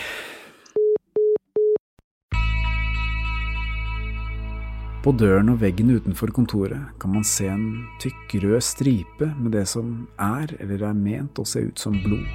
På 5.03 5.13
døren 5.15 5.51
og 5.51 5.61
veggen 5.61 5.91
utenfor 5.95 6.31
kontoret 6.35 6.95
kan 6.99 7.13
man 7.15 7.23
se 7.27 7.47
en 7.47 7.85
tykk 8.03 8.33
rød 8.43 8.63
stripe 8.63 9.29
med 9.39 9.53
det 9.55 9.65
som 9.71 10.07
er 10.19 10.51
eller 10.59 10.83
er 10.89 10.95
ment 10.95 11.39
å 11.39 11.45
se 11.47 11.63
ut 11.67 11.79
som 11.79 11.95
blod. 12.03 12.27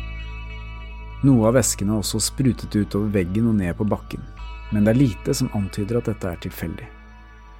Noe 1.25 1.49
av 1.49 1.57
væsken 1.57 1.93
er 1.93 2.01
også 2.01 2.21
sprutet 2.25 2.73
utover 2.77 3.13
veggen 3.13 3.49
og 3.53 3.57
ned 3.61 3.77
på 3.77 3.89
bakken, 3.89 4.25
men 4.73 4.85
det 4.85 4.93
er 4.95 5.01
lite 5.01 5.37
som 5.37 5.53
antyder 5.57 6.01
at 6.01 6.09
dette 6.13 6.33
er 6.33 6.41
tilfeldig. 6.45 6.89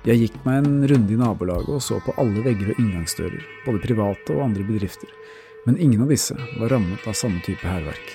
Jeg 0.05 0.21
gikk 0.21 0.35
meg 0.45 0.59
en 0.61 0.83
runde 0.91 1.15
i 1.15 1.17
nabolaget 1.17 1.71
og 1.73 1.81
så 1.81 1.97
på 2.05 2.13
alle 2.21 2.43
vegger 2.45 2.75
og 2.75 2.81
inngangsdører, 2.83 3.41
både 3.65 3.81
private 3.87 4.35
og 4.37 4.43
andre 4.45 4.67
bedrifter, 4.69 5.09
men 5.65 5.81
ingen 5.81 6.05
av 6.05 6.13
disse 6.13 6.37
var 6.59 6.75
rammet 6.75 7.09
av 7.09 7.17
samme 7.17 7.41
type 7.47 7.65
hærverk. 7.65 8.13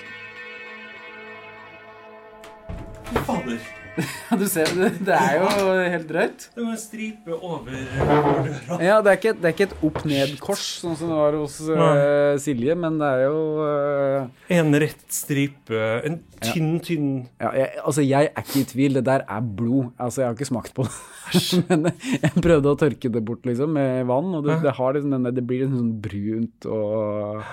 Fader. 3.26 3.79
Ja, 4.00 4.36
du 4.38 4.44
ser, 4.50 4.70
det, 4.76 4.90
det 5.06 5.16
er 5.16 5.36
jo 5.40 5.48
helt 5.94 6.08
drøyt. 6.08 6.46
Det 6.54 6.62
var 6.62 6.72
en 6.72 6.80
stripe 6.80 7.36
over 7.36 7.74
døra. 7.74 8.78
Ja, 8.82 8.98
det 9.04 9.12
er 9.12 9.18
ikke, 9.18 9.34
det 9.36 9.48
er 9.48 9.54
ikke 9.54 9.66
et 9.68 9.76
opp-ned-kors, 9.86 10.64
sånn 10.82 10.96
som 10.98 11.12
det 11.12 11.18
var 11.18 11.36
hos 11.38 11.58
uh, 11.68 12.38
Silje, 12.42 12.76
men 12.78 12.98
det 13.00 13.10
er 13.16 13.24
jo 13.26 13.40
uh, 13.60 14.50
En 14.56 14.72
rett 14.82 15.06
stripe. 15.14 15.82
En 16.06 16.20
tynn, 16.40 16.72
tynn 16.84 17.10
ja, 17.40 17.52
jeg, 17.58 17.68
Altså, 17.84 18.04
jeg 18.06 18.30
er 18.30 18.46
ikke 18.46 18.62
i 18.62 18.68
tvil. 18.72 18.98
Det 18.98 19.04
der 19.10 19.26
er 19.26 19.52
blod. 19.60 19.92
Altså, 20.00 20.22
jeg 20.22 20.30
har 20.30 20.38
ikke 20.38 20.50
smakt 20.50 20.74
på 20.76 20.86
det. 20.88 20.96
men 21.68 21.90
jeg 21.92 22.32
prøvde 22.42 22.72
å 22.72 22.78
tørke 22.78 23.12
det 23.12 23.24
bort, 23.26 23.46
liksom, 23.48 23.76
med 23.76 24.08
vann, 24.10 24.32
og 24.38 24.46
det, 24.46 24.60
det, 24.64 24.74
har 24.78 24.96
liksom 24.96 25.30
det 25.30 25.46
blir 25.46 25.64
litt 25.66 25.76
sånn 25.76 25.94
brunt 26.02 26.70
og 26.70 27.44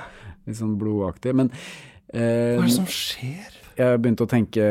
litt 0.48 0.60
sånn 0.60 0.76
blodaktig. 0.80 1.36
Men 1.38 1.52
uh, 1.54 2.58
Hva 2.58 2.64
er 2.64 2.68
det 2.68 2.76
som 2.80 2.90
skjer? 2.90 3.64
Jeg 3.78 4.02
begynte 4.02 4.26
å 4.26 4.30
tenke, 4.32 4.68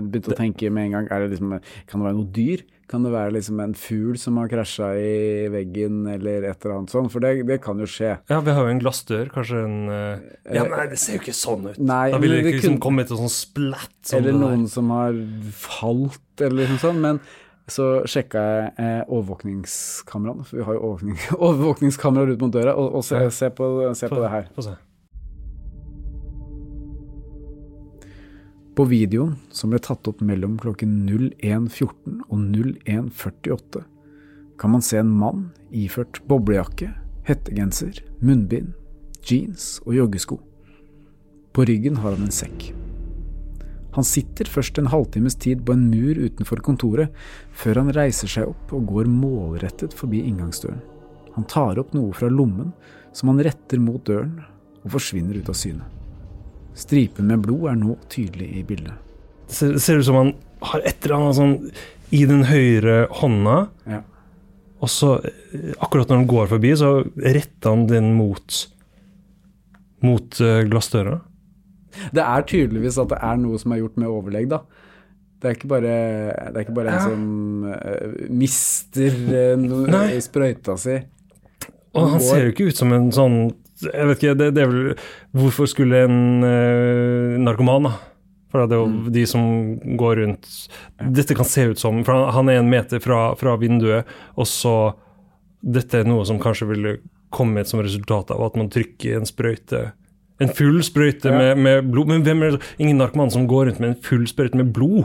begynte 0.00 0.32
å 0.32 0.38
tenke 0.38 0.70
med 0.72 0.88
en 0.88 0.94
gang 0.98 1.08
det 1.10 1.32
liksom, 1.34 1.56
Kan 1.86 2.00
det 2.00 2.06
være 2.08 2.18
noe 2.18 2.30
dyr? 2.34 2.62
Kan 2.90 3.04
det 3.06 3.12
være 3.12 3.36
liksom 3.36 3.60
en 3.62 3.74
fugl 3.78 4.16
som 4.18 4.38
har 4.40 4.48
krasja 4.50 4.88
i 4.98 5.46
veggen, 5.52 6.00
eller 6.10 6.48
et 6.48 6.64
eller 6.64 6.80
annet 6.80 6.90
sånt? 6.90 7.12
For 7.12 7.22
det, 7.22 7.44
det 7.46 7.60
kan 7.62 7.78
jo 7.78 7.86
skje. 7.86 8.16
Ja, 8.32 8.40
vi 8.42 8.54
har 8.56 8.66
jo 8.66 8.72
en 8.72 8.82
glassdør, 8.82 9.30
kanskje 9.30 9.60
en 9.62 9.76
uh... 9.86 10.24
Ja, 10.50 10.64
nei, 10.66 10.88
det 10.90 10.98
ser 10.98 11.14
jo 11.14 11.22
ikke 11.22 11.36
sånn 11.36 11.68
ut. 11.68 11.78
Nei, 11.78 12.08
da 12.10 12.18
ville 12.18 12.40
det 12.40 12.48
ikke 12.48 12.56
liksom 12.56 12.80
kun... 12.80 12.82
komme 12.88 13.06
et 13.06 13.12
sånn 13.12 13.30
splatt 13.30 13.94
Sånn 14.10 14.24
Eller 14.24 14.34
noen 14.40 14.66
som 14.72 14.90
har 14.96 15.14
falt, 15.54 16.42
eller 16.42 16.72
noe 16.72 16.82
sånt. 16.82 16.98
Men 17.04 17.22
så 17.70 17.88
sjekka 18.10 18.42
jeg 18.42 18.70
eh, 18.82 19.00
overvåkningskameraene, 19.06 20.48
for 20.48 20.58
vi 20.58 20.66
har 20.66 20.80
jo 20.80 20.84
overvåkning, 20.88 21.18
overvåkningskameraer 21.46 22.34
ut 22.34 22.42
mot 22.42 22.58
døra, 22.58 22.74
og, 22.74 22.96
og 22.98 23.06
se, 23.06 23.22
se, 23.36 23.54
på, 23.54 23.70
se 23.94 24.10
på 24.10 24.18
det 24.18 24.34
her. 24.34 24.50
Få 24.56 24.66
se. 24.66 24.74
På 28.80 28.86
videoen, 28.88 29.34
som 29.52 29.74
ble 29.74 29.78
tatt 29.84 30.08
opp 30.08 30.22
mellom 30.24 30.54
klokken 30.56 31.02
01.14 31.04 32.22
og 32.32 32.38
01.48, 32.88 33.82
kan 34.56 34.72
man 34.72 34.80
se 34.80 34.96
en 34.96 35.10
mann 35.20 35.42
iført 35.68 36.22
boblejakke, 36.30 36.88
hettegenser, 37.28 37.98
munnbind, 38.24 38.70
jeans 39.20 39.82
og 39.84 39.98
joggesko. 39.98 40.40
På 41.52 41.68
ryggen 41.68 42.00
har 42.00 42.16
han 42.16 42.30
en 42.30 42.32
sekk. 42.32 42.70
Han 44.00 44.08
sitter 44.14 44.48
først 44.48 44.80
en 44.80 44.88
halvtimes 44.94 45.36
tid 45.36 45.60
på 45.68 45.76
en 45.76 45.84
mur 45.92 46.16
utenfor 46.16 46.64
kontoret, 46.64 47.12
før 47.52 47.82
han 47.82 47.92
reiser 48.00 48.32
seg 48.32 48.48
opp 48.54 48.72
og 48.72 48.88
går 48.94 49.12
målrettet 49.12 49.92
forbi 49.92 50.24
inngangsdøren. 50.24 50.80
Han 51.36 51.50
tar 51.52 51.84
opp 51.84 51.92
noe 51.92 52.16
fra 52.16 52.32
lommen 52.32 52.72
som 53.12 53.28
han 53.28 53.44
retter 53.44 53.76
mot 53.76 54.00
døren, 54.08 54.38
og 54.80 54.94
forsvinner 54.96 55.36
ut 55.36 55.52
av 55.52 55.64
syne. 55.68 55.99
Stripen 56.78 57.28
med 57.30 57.42
blod 57.44 57.68
er 57.72 57.78
nå 57.80 57.96
tydelig 58.12 58.48
i 58.60 58.64
bildet. 58.66 58.94
Det 59.48 59.56
ser, 59.56 59.78
ser 59.82 60.00
ut 60.00 60.06
som 60.06 60.18
han 60.20 60.34
har 60.70 60.84
et 60.86 61.04
eller 61.04 61.16
annet 61.16 61.38
sånn 61.38 61.56
i 62.14 62.24
den 62.26 62.44
høyre 62.48 63.04
hånda, 63.20 63.56
Ja. 63.90 64.02
og 64.82 64.90
så 64.90 65.14
eh, 65.24 65.72
akkurat 65.78 66.10
når 66.10 66.22
han 66.22 66.30
går 66.30 66.50
forbi, 66.54 66.74
så 66.78 66.92
retter 67.16 67.70
han 67.74 67.86
den 67.90 68.12
mot 68.18 68.66
mot 70.00 70.40
eh, 70.40 70.62
glassdøra. 70.70 71.20
Det 72.14 72.22
er 72.22 72.46
tydeligvis 72.48 72.98
at 73.02 73.10
det 73.12 73.18
er 73.20 73.40
noe 73.40 73.58
som 73.60 73.74
er 73.74 73.82
gjort 73.82 73.98
med 74.00 74.08
overlegg, 74.08 74.48
da. 74.52 74.62
Det 75.40 75.48
er 75.48 75.56
ikke 75.56 75.70
bare, 75.72 75.92
det 76.52 76.56
er 76.56 76.64
ikke 76.66 76.76
bare 76.76 76.92
en 76.92 77.04
som 77.06 77.22
uh, 77.64 78.16
mister 78.28 79.14
uh, 79.32 79.54
noe 79.60 80.02
i 80.12 80.18
sprøyta 80.20 80.74
si. 80.80 80.98
Og 81.96 82.10
han 82.12 82.20
ser 82.22 82.44
jo 82.44 82.50
ikke 82.52 82.66
ut 82.68 82.76
som 82.76 82.92
en 82.92 83.08
sånn 83.14 83.38
Jeg 83.86 84.06
vet 84.10 84.18
ikke, 84.22 84.34
det, 84.38 84.48
det 84.54 84.62
er 84.64 84.70
vel 84.70 84.94
Hvorfor 85.36 85.66
skulle 85.70 86.04
en 86.06 86.44
uh, 86.44 87.36
narkoman, 87.40 87.88
da? 87.88 87.92
For 88.50 88.66
det 88.66 88.74
er 88.74 88.80
jo 88.82 89.10
de 89.14 89.22
som 89.30 89.44
går 90.00 90.18
rundt 90.24 90.48
Dette 91.14 91.36
kan 91.38 91.46
se 91.46 91.68
ut 91.70 91.78
som 91.78 92.02
For 92.04 92.12
han- 92.16 92.32
han 92.34 92.48
er 92.50 92.58
en 92.60 92.70
meter 92.72 92.98
fra, 93.00 93.34
fra 93.38 93.56
vinduet, 93.60 94.04
og 94.36 94.46
så 94.50 94.74
Dette 95.62 96.00
er 96.00 96.08
noe 96.08 96.24
som 96.26 96.38
kanskje 96.42 96.66
ville 96.72 96.96
kommet 97.30 97.68
som 97.70 97.78
resultat 97.84 98.30
av 98.34 98.42
at 98.42 98.56
man 98.58 98.68
trykker 98.72 99.16
en 99.20 99.28
sprøyte 99.28 99.92
En 100.40 100.48
full 100.56 100.80
sprøyte 100.82 101.28
Ja. 101.30 101.36
med, 101.36 101.58
med 101.62 101.90
blod. 101.92 102.08
Men 102.08 102.22
hvem 102.24 102.42
er 102.42 102.50
det? 102.56 102.62
Ingen 102.80 102.96
narkoman 102.98 103.30
som 103.30 103.44
går 103.46 103.66
rundt 103.68 103.78
med 103.84 103.90
en 103.90 103.98
full 104.02 104.24
sprøyte 104.26 104.56
med 104.56 104.72
blod? 104.72 105.04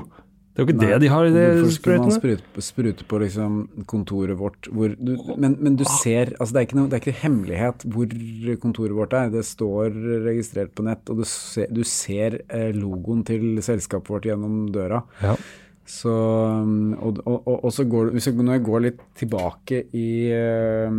Det 0.55 0.61
er 0.61 0.63
jo 0.63 0.71
ikke 0.71 0.79
Nei, 0.79 0.87
det 0.87 0.97
de 1.03 1.07
har 1.11 1.25
i 1.27 1.31
de 1.35 1.41
Hvorfor 1.43 1.73
skulle 1.75 1.95
man 1.99 2.63
sprute, 2.63 3.05
på 3.11 3.17
liksom 3.19 3.57
kontoret 3.91 4.37
vårt 4.39 4.69
du, 4.71 5.11
men, 5.35 5.57
men 5.59 5.75
du 5.75 5.83
ser 5.83 6.31
altså 6.37 6.55
det, 6.55 6.61
er 6.61 6.67
ikke 6.69 6.77
noe, 6.79 6.87
det 6.87 6.95
er 6.95 7.03
ikke 7.03 7.23
hemmelighet 7.25 7.83
hvor 7.91 8.15
kontoret 8.63 8.95
vårt 8.95 9.17
er. 9.19 9.33
Det 9.33 9.43
står 9.43 9.91
registrert 10.23 10.71
på 10.71 10.85
nett, 10.87 11.03
og 11.11 11.19
du 11.19 11.25
ser, 11.27 11.67
du 11.75 11.83
ser 11.83 12.39
eh, 12.47 12.71
logoen 12.71 13.25
til 13.27 13.59
selskapet 13.67 14.15
vårt 14.15 14.29
gjennom 14.31 14.69
døra. 14.71 15.03
Ja. 15.19 15.35
Så, 15.85 16.09
um, 16.09 16.95
og, 16.97 17.19
og, 17.27 17.43
og, 17.45 17.57
og 17.67 17.73
så 17.75 17.83
går 17.85 18.15
Hvis 18.15 18.25
jeg, 18.31 18.39
når 18.39 18.55
jeg 18.55 18.63
går 18.65 18.79
litt 18.87 19.01
tilbake 19.19 19.83
i 19.93 20.33
øh, 20.33 20.89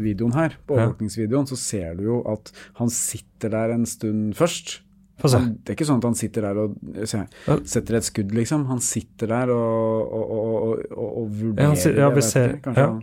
videoen 0.00 0.34
her, 0.34 0.56
på 0.66 0.74
overvåkningsvideoen, 0.74 1.46
så 1.46 1.58
ser 1.60 2.00
du 2.00 2.08
jo 2.08 2.22
at 2.32 2.50
han 2.80 2.90
sitter 2.90 3.52
der 3.52 3.76
en 3.76 3.86
stund 3.86 4.32
først. 4.40 4.80
Få 5.20 5.28
se. 5.32 5.40
Det 5.60 5.72
er 5.72 5.76
ikke 5.78 5.86
sånn 5.88 6.00
at 6.00 6.08
han 6.10 6.18
sitter 6.18 6.46
der 6.48 6.60
og 6.64 6.76
se, 7.10 7.22
setter 7.68 7.98
et 8.00 8.06
skudd, 8.08 8.30
liksom. 8.36 8.66
Han 8.70 8.80
sitter 8.84 9.30
der 9.34 9.52
og, 9.54 10.14
og, 10.20 10.36
og, 10.36 10.84
og, 10.96 11.26
vurderer. 11.28 11.74
Ja, 11.76 12.06
ja, 12.06 12.12
vi 12.16 12.24
ser- 12.24 12.56
Kanskje 12.64 12.86
ja. 12.86 12.94
han 12.94 13.02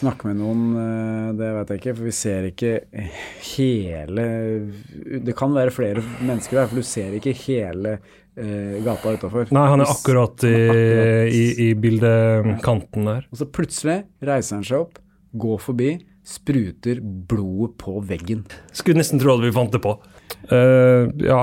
snakker 0.00 0.28
med 0.30 0.40
noen, 0.42 0.62
eh, 0.80 1.28
det 1.38 1.50
vet 1.58 1.72
jeg 1.74 1.82
ikke. 1.82 1.94
For 1.96 2.08
vi 2.08 2.14
ser 2.16 2.48
ikke 2.50 2.72
hele 3.52 4.26
Det 5.26 5.36
kan 5.36 5.54
være 5.56 5.72
flere 5.74 6.02
mennesker 6.20 6.60
der, 6.62 6.70
for 6.72 6.80
du 6.80 6.86
ser 6.86 7.14
ikke 7.16 7.32
hele 7.46 7.96
eh, 8.36 8.76
gata 8.84 9.14
utafor. 9.16 9.48
Nei, 9.56 9.68
han 9.72 9.84
er 9.84 9.92
akkurat 9.92 10.44
i, 10.48 10.56
i, 11.30 11.44
i 11.68 11.70
bildekanten 11.80 13.08
der. 13.08 13.24
Og 13.32 13.40
så 13.40 13.48
plutselig 13.48 14.02
reiser 14.24 14.58
han 14.60 14.66
seg 14.68 14.84
opp, 14.84 15.00
går 15.36 15.58
forbi, 15.64 15.90
spruter 16.26 17.00
blodet 17.00 17.76
på 17.80 18.00
veggen. 18.04 18.44
Skulle 18.74 18.98
nesten 19.00 19.20
tro 19.22 19.36
at 19.36 19.44
vi 19.44 19.52
fant 19.54 19.72
det 19.72 19.80
på. 19.84 19.94
Eh, 20.46 21.08
ja, 21.26 21.40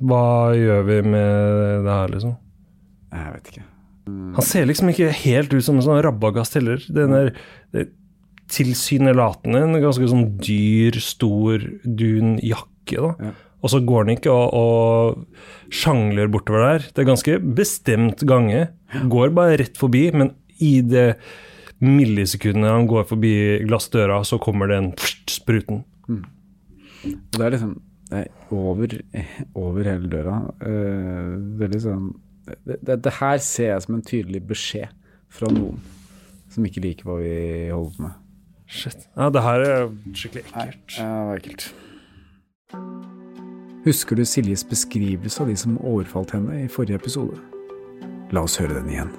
hva 0.00 0.24
gjør 0.56 0.86
vi 0.88 1.00
med 1.04 1.84
det 1.84 1.96
her, 1.96 2.14
liksom? 2.14 2.36
Jeg 3.12 3.34
vet 3.34 3.50
ikke. 3.52 3.66
Han 4.08 4.46
ser 4.46 4.68
liksom 4.68 4.88
ikke 4.92 5.10
helt 5.12 5.52
ut 5.52 5.64
som 5.64 5.78
en 5.78 5.84
sånn 5.84 6.00
rabbagast 6.04 6.56
heller. 6.56 6.80
Den 6.88 7.12
der 7.12 7.32
er 7.76 7.90
tilsynelatende 8.48 9.60
en 9.66 9.76
ganske 9.82 10.08
sånn 10.08 10.30
dyr, 10.40 10.96
stor, 11.04 11.64
dun 11.84 12.38
jakke, 12.40 13.02
da. 13.04 13.34
Og 13.58 13.72
så 13.72 13.82
går 13.84 14.06
han 14.06 14.14
ikke 14.14 14.32
og, 14.32 14.54
og 14.54 15.74
sjangler 15.74 16.30
bortover 16.32 16.64
der. 16.64 16.88
Det 16.94 17.02
er 17.02 17.10
ganske 17.10 17.36
bestemt 17.58 18.22
gange. 18.28 18.68
Går 19.10 19.34
bare 19.36 19.58
rett 19.60 19.76
forbi, 19.80 20.06
men 20.14 20.32
i 20.64 20.78
det 20.86 21.10
millisekundet 21.84 22.70
han 22.70 22.88
går 22.90 23.04
forbi 23.10 23.34
glassdøra, 23.66 24.22
så 24.26 24.38
kommer 24.42 24.70
den 24.70 24.92
spruten. 25.30 25.84
Og 26.08 27.36
det 27.36 27.44
er 27.44 27.54
liksom 27.54 27.76
over, 28.54 28.96
over 29.54 29.90
hele 29.90 30.08
døra. 30.12 30.38
Det, 30.60 30.78
veldig 31.60 31.80
sånn 31.84 32.08
det, 32.48 32.78
det, 32.80 32.96
det 33.04 33.12
her 33.18 33.38
ser 33.44 33.74
jeg 33.74 33.84
som 33.84 33.98
en 33.98 34.06
tydelig 34.06 34.40
beskjed 34.48 34.94
fra 35.32 35.50
noen 35.52 35.80
som 36.48 36.64
ikke 36.64 36.80
liker 36.84 37.08
hva 37.08 37.18
vi 37.20 37.34
holder 37.68 37.92
på 37.96 38.06
med. 38.06 38.24
Shit. 38.68 39.04
Ja, 39.16 39.28
det 39.32 39.42
her 39.44 39.64
er 39.64 39.86
skikkelig 40.12 40.44
ekkelt. 40.48 40.96
Ja, 40.98 41.04
det 41.04 41.26
var 41.28 41.42
ekkelt. 41.42 41.68
Husker 43.84 44.18
du 44.18 44.24
Siljes 44.28 44.64
beskrivelse 44.68 45.40
av 45.42 45.48
de 45.48 45.56
som 45.56 45.78
overfalt 45.80 46.34
henne 46.36 46.64
i 46.64 46.68
forrige 46.72 46.98
episode? 47.00 47.38
La 48.34 48.44
oss 48.44 48.58
høre 48.60 48.76
den 48.76 48.90
igjen. 48.92 49.12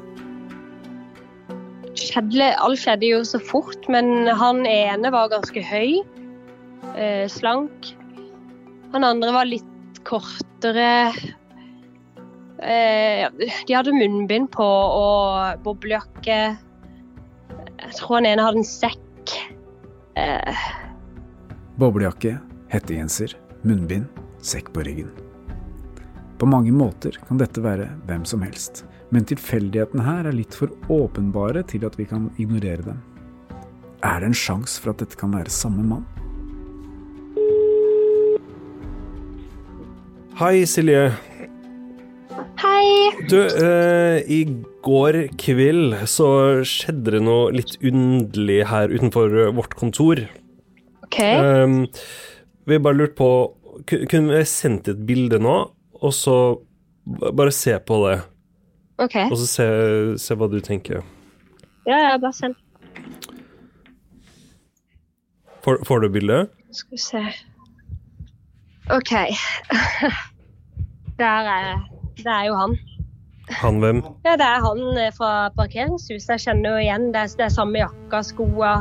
skjedde, 1.99 2.51
alt 2.61 2.79
skjedde 2.79 3.09
jo 3.09 3.23
så 3.27 3.39
fort, 3.41 3.89
men 3.91 4.29
han 4.37 4.65
ene 4.69 5.11
var 5.13 5.31
ganske 5.33 5.63
høy, 5.65 6.01
eh, 6.95 7.25
slank. 7.29 7.93
Han 8.91 9.05
andre 9.05 9.31
var 9.31 9.45
litt 9.45 10.01
kortere. 10.07 11.13
Eh, 12.59 13.29
de 13.67 13.75
hadde 13.75 13.93
munnbind 13.95 14.49
på 14.51 14.65
og 14.65 15.61
boblejakke. 15.63 16.39
Jeg 17.79 17.95
tror 17.99 18.19
han 18.19 18.27
ene 18.27 18.43
hadde 18.43 18.63
en 18.63 18.67
sekk. 18.67 19.35
Eh, 20.19 20.67
Boblejakke, 21.79 22.33
hettegenser, 22.73 23.37
munnbind, 23.63 24.09
sekk 24.43 24.73
på 24.75 24.83
ryggen. 24.83 25.11
På 26.39 26.47
mange 26.49 26.73
måter 26.75 27.15
kan 27.27 27.39
dette 27.39 27.61
være 27.63 27.87
hvem 28.07 28.25
som 28.27 28.43
helst, 28.43 28.83
men 29.15 29.27
tilfeldighetene 29.27 30.03
her 30.03 30.27
er 30.27 30.35
litt 30.35 30.55
for 30.55 30.73
åpenbare 30.91 31.63
til 31.67 31.85
at 31.87 31.95
vi 31.99 32.07
kan 32.09 32.27
ignorere 32.39 32.83
dem. 32.83 32.99
Er 34.03 34.19
det 34.19 34.31
en 34.31 34.37
sjanse 34.41 34.79
for 34.79 34.91
at 34.93 35.03
dette 35.03 35.19
kan 35.19 35.31
være 35.35 35.51
samme 35.51 35.83
mann? 35.83 36.05
Hei, 40.39 40.63
Silje. 40.63 41.09
Hei! 42.61 42.83
Du, 43.27 43.41
eh, 43.43 44.21
i 44.31 44.45
går 44.85 45.17
kveld 45.35 45.97
så 46.07 46.29
skjedde 46.63 47.17
det 47.17 47.19
noe 47.25 47.49
litt 47.51 47.73
underlig 47.83 48.61
her 48.69 48.87
utenfor 48.93 49.35
eh, 49.35 49.49
vårt 49.57 49.75
kontor. 49.75 50.21
OK. 51.03 51.17
Um, 51.19 51.75
vi 52.71 52.79
bare 52.79 53.01
lurt 53.01 53.17
på 53.19 53.27
Kunne 53.89 54.37
vi 54.37 54.45
sendt 54.47 54.87
et 54.87 55.03
bilde 55.03 55.41
nå, 55.43 55.57
og 55.99 56.15
så 56.15 56.37
bare 57.19 57.51
se 57.51 57.75
på 57.83 57.99
det? 58.05 58.15
OK. 59.03 59.19
og 59.25 59.35
så 59.43 59.51
se, 59.57 59.69
se 60.23 60.39
hva 60.39 60.47
du 60.47 60.61
tenker. 60.63 61.03
Ja, 61.83 61.99
ja, 61.99 62.15
bare 62.15 62.31
send. 62.39 62.55
Får, 65.67 65.83
får 65.83 66.07
du 66.07 66.11
bildet? 66.15 66.55
Skal 66.71 66.95
vi 66.95 67.03
se 67.09 67.27
OK. 68.89 69.13
Der 71.19 71.49
er, 71.51 71.81
det 72.17 72.25
er 72.31 72.45
jo 72.47 72.55
han. 72.55 72.77
Han 73.59 73.79
hvem? 73.81 73.99
Ja, 74.25 74.35
det 74.39 74.45
er 74.45 74.61
han 74.63 74.81
eh, 75.01 75.11
fra 75.17 75.49
parkeringshuset. 75.57 76.29
Jeg 76.35 76.43
kjenner 76.45 76.75
jo 76.77 76.83
igjen. 76.85 77.07
Det 77.13 77.21
er, 77.25 77.31
det 77.39 77.45
er 77.47 77.53
samme 77.55 77.81
jakka, 77.81 78.21
skoa. 78.23 78.73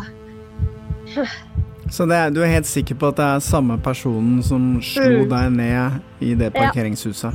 Så 1.90 2.04
det 2.06 2.16
er, 2.18 2.30
du 2.30 2.42
er 2.44 2.50
helt 2.52 2.68
sikker 2.68 2.98
på 3.00 3.08
at 3.08 3.16
det 3.16 3.24
er 3.24 3.38
samme 3.44 3.78
personen 3.80 4.42
som 4.44 4.66
slo 4.84 5.22
Mm. 5.24 5.28
deg 5.30 5.52
ned 5.56 6.00
i 6.20 6.34
det 6.34 6.50
Ja. 6.54 6.66
parkeringshuset? 6.66 7.32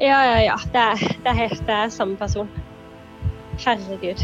Ja, 0.00 0.18
ja, 0.28 0.38
ja. 0.52 0.56
Det 0.72 0.82
er, 0.82 0.96
det 1.24 1.26
er 1.32 1.38
helt 1.40 1.62
det 1.66 1.74
er 1.74 1.88
samme 1.88 2.16
person. 2.16 2.48
Herregud. 3.64 4.20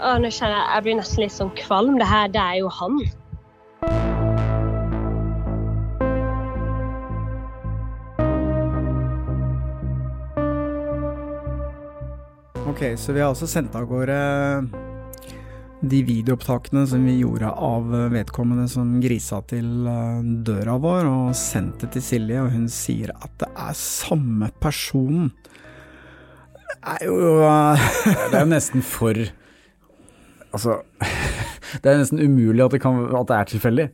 Å, 0.00 0.16
nå 0.20 0.30
kjenner 0.32 0.56
jeg 0.56 0.74
jeg 0.74 0.82
blir 0.86 0.96
nesten 0.96 1.22
litt 1.26 1.32
sånn 1.36 1.52
kvalm. 1.60 1.98
Det 2.00 2.08
her, 2.08 2.28
det 2.32 2.40
er 2.40 2.58
jo 2.62 2.68
han. 2.72 2.98
Ok, 12.76 12.98
så 13.00 13.12
vi 13.12 13.22
har 13.22 13.30
altså 13.32 13.46
sendt 13.48 13.72
av 13.72 13.86
gårde 13.88 14.16
de 15.80 16.00
videoopptakene 16.04 16.82
som 16.84 17.06
vi 17.08 17.14
gjorde 17.22 17.48
av 17.48 17.86
vedkommende 18.12 18.66
som 18.68 18.90
grisa 19.00 19.38
til 19.48 19.86
eh, 19.88 20.26
døra 20.44 20.74
vår, 20.84 21.08
og 21.08 21.30
sendt 21.40 21.80
det 21.80 21.94
til 21.94 22.04
Silje, 22.04 22.42
og 22.44 22.52
hun 22.52 22.66
sier 22.68 23.14
at 23.16 23.32
det 23.40 23.48
er 23.48 23.78
samme 23.80 24.50
personen. 24.60 25.32
Det 26.66 26.76
er 26.98 27.08
jo 27.08 27.16
eh, 27.48 27.88
Det 28.04 28.36
er 28.42 28.44
jo 28.44 28.52
nesten 28.52 28.84
for 28.84 29.24
Altså 30.52 30.82
Det 31.80 31.94
er 31.94 32.02
nesten 32.04 32.20
umulig 32.20 32.66
at 32.66 32.76
det, 32.76 32.84
kan, 32.84 33.06
at 33.08 33.32
det 33.32 33.40
er 33.40 33.52
tilfeldig, 33.54 33.90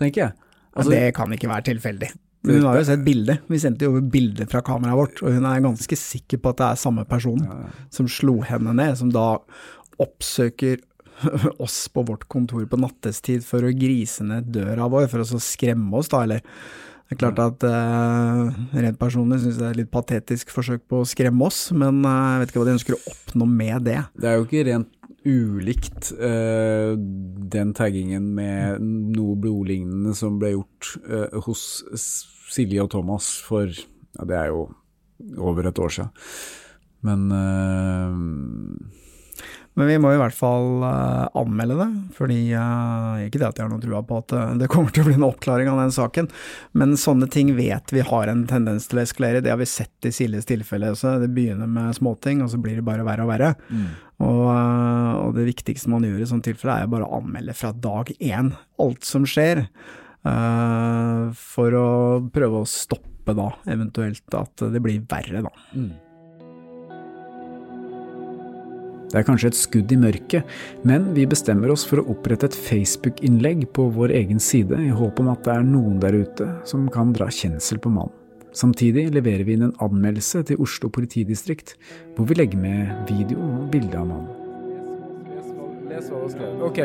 tenker 0.00 0.24
jeg. 0.24 0.38
Altså, 0.72 0.96
det 0.96 1.12
kan 1.20 1.36
ikke 1.36 1.52
være 1.52 1.68
tilfeldig. 1.68 2.14
Men 2.42 2.58
hun 2.58 2.66
har 2.66 2.78
jo 2.80 2.86
sett 2.88 3.04
bildet. 3.06 3.44
Vi 3.46 3.60
sendte 3.62 3.86
jo 3.86 4.00
bilder 4.12 4.48
fra 4.50 4.62
kameraet 4.66 4.98
vårt, 4.98 5.20
og 5.22 5.36
hun 5.36 5.46
er 5.46 5.62
ganske 5.62 5.98
sikker 5.98 6.40
på 6.42 6.52
at 6.52 6.58
det 6.58 6.68
er 6.68 6.80
samme 6.80 7.04
person 7.08 7.42
som 7.94 8.08
slo 8.10 8.40
henne 8.46 8.74
ned, 8.78 8.96
som 8.98 9.12
da 9.14 9.36
oppsøker 10.02 10.80
oss 11.62 11.84
på 11.92 12.02
vårt 12.08 12.26
kontor 12.32 12.64
på 12.66 12.80
nattestid 12.80 13.44
for 13.46 13.62
å 13.62 13.74
grise 13.76 14.26
ned 14.26 14.50
døra 14.54 14.88
vår, 14.90 15.06
for 15.12 15.22
å 15.22 15.28
så 15.28 15.38
skremme 15.42 16.00
oss, 16.00 16.10
da, 16.10 16.24
eller 16.26 16.42
det 17.12 17.18
er 17.18 17.20
klart 17.20 17.40
at 17.44 17.64
eh, 17.68 18.60
rent 18.80 18.96
personlig 18.96 19.42
syns 19.42 19.58
jeg 19.58 19.60
det 19.60 19.66
er 19.66 19.74
et 19.74 19.80
litt 19.82 19.92
patetisk 19.92 20.52
forsøk 20.54 20.86
på 20.88 21.02
å 21.02 21.08
skremme 21.08 21.44
oss, 21.44 21.66
men 21.76 21.98
eh, 22.08 22.28
jeg 22.32 22.40
vet 22.40 22.52
ikke 22.52 22.62
hva 22.62 22.68
de 22.70 22.76
ønsker 22.78 22.96
å 22.96 23.02
oppnå 23.12 23.48
med 23.50 23.84
det. 23.90 23.98
Det 24.16 24.30
er 24.30 24.38
jo 24.38 24.46
ikke 24.46 24.64
rent 24.70 24.88
ulikt 25.28 26.12
uh, 26.18 26.94
den 26.96 27.72
taggingen 27.78 28.32
med 28.36 28.82
noe 28.82 29.36
blodlignende 29.38 30.14
som 30.18 30.40
ble 30.40 30.54
gjort 30.56 30.94
uh, 31.06 31.40
hos 31.46 31.84
Silje 32.52 32.82
og 32.84 32.90
Thomas 32.92 33.34
for 33.46 33.70
ja, 33.70 34.26
det 34.28 34.36
er 34.36 34.50
jo 34.52 34.66
over 35.38 35.68
et 35.68 35.78
år 35.78 35.92
siden. 35.94 36.10
Men 37.02 37.30
eh, 37.34 38.10
Men 39.78 39.88
vi 39.88 39.96
må 40.02 40.10
i 40.12 40.18
hvert 40.20 40.36
fall 40.36 40.84
eh, 40.84 41.28
anmelde 41.40 41.78
det, 41.78 41.88
fordi 42.18 42.38
eh, 42.52 43.22
Ikke 43.24 43.40
det 43.40 43.46
at 43.48 43.56
jeg 43.58 43.64
har 43.64 43.70
noen 43.72 43.80
trua 43.80 44.02
på 44.04 44.18
at 44.20 44.34
eh, 44.36 44.54
det 44.60 44.68
kommer 44.72 44.92
til 44.92 45.06
å 45.06 45.08
bli 45.08 45.16
en 45.16 45.28
oppklaring 45.30 45.70
av 45.72 45.80
den 45.80 45.94
saken, 45.94 46.28
men 46.76 46.92
sånne 47.00 47.28
ting 47.32 47.54
vet 47.56 47.94
vi 47.94 48.04
har 48.04 48.28
en 48.28 48.44
tendens 48.50 48.90
til 48.90 49.00
å 49.00 49.04
eskalere. 49.06 49.40
Det 49.44 49.52
har 49.52 49.60
vi 49.60 49.68
sett 49.70 50.08
i 50.08 50.12
Siljes 50.12 50.48
tilfelle 50.48 50.92
også. 50.92 51.16
Det 51.22 51.30
begynner 51.32 51.70
med 51.70 51.96
småting, 51.96 52.44
og 52.44 52.52
så 52.52 52.60
blir 52.60 52.80
det 52.80 52.86
bare 52.86 53.06
verre 53.06 53.24
og 53.24 53.32
verre. 53.32 53.52
Og, 54.22 54.44
eh, 54.52 55.14
og 55.24 55.34
det 55.38 55.48
viktigste 55.48 55.90
man 55.92 56.04
gjør 56.06 56.20
i 56.20 56.28
sånne 56.30 56.46
tilfeller, 56.50 56.84
er 56.84 56.92
bare 56.92 57.08
å 57.08 57.22
anmelde 57.22 57.56
fra 57.56 57.72
dag 57.72 58.12
én 58.20 58.52
alt 58.82 59.08
som 59.08 59.24
skjer, 59.28 59.64
uh, 60.28 61.32
for 61.38 61.74
å 61.74 61.88
prøve 62.34 62.62
å 62.62 62.68
stoppe 62.68 63.34
da, 63.38 63.48
eventuelt 63.70 64.36
at 64.38 64.64
det 64.74 64.82
blir 64.84 65.02
verre, 65.10 65.44
da. 65.48 65.52
Det 69.12 69.20
er 69.20 69.26
kanskje 69.28 69.50
et 69.52 69.58
skudd 69.58 69.92
i 69.92 69.98
mørket, 70.00 70.48
men 70.88 71.10
vi 71.12 71.26
bestemmer 71.28 71.68
oss 71.74 71.84
for 71.84 72.00
å 72.00 72.06
opprette 72.14 72.48
et 72.48 72.56
Facebook-innlegg 72.56 73.66
på 73.76 73.90
vår 73.92 74.14
egen 74.22 74.40
side 74.40 74.78
i 74.80 74.88
håp 74.88 75.20
om 75.20 75.28
at 75.34 75.44
det 75.44 75.52
er 75.52 75.66
noen 75.68 75.98
der 76.00 76.16
ute 76.16 76.48
som 76.68 76.88
kan 76.92 77.12
dra 77.12 77.28
kjensel 77.28 77.80
på 77.82 77.92
mannen. 77.92 78.16
Samtidig 78.56 79.06
leverer 79.12 79.44
vi 79.48 79.56
inn 79.56 79.66
en 79.68 79.76
anmeldelse 79.84 80.42
til 80.48 80.60
Oslo 80.60 80.88
politidistrikt, 80.92 81.74
hvor 82.16 82.28
vi 82.28 82.36
legger 82.36 82.60
med 82.60 83.08
video 83.08 83.40
og 83.40 83.68
bilde 83.72 84.00
av 84.00 84.08
mannen. 84.08 84.32
Les 85.92 86.08
hva 86.08 86.20
du 86.20 86.24
har 86.24 86.32
skrevet. 86.32 86.64
Ok. 86.68 86.82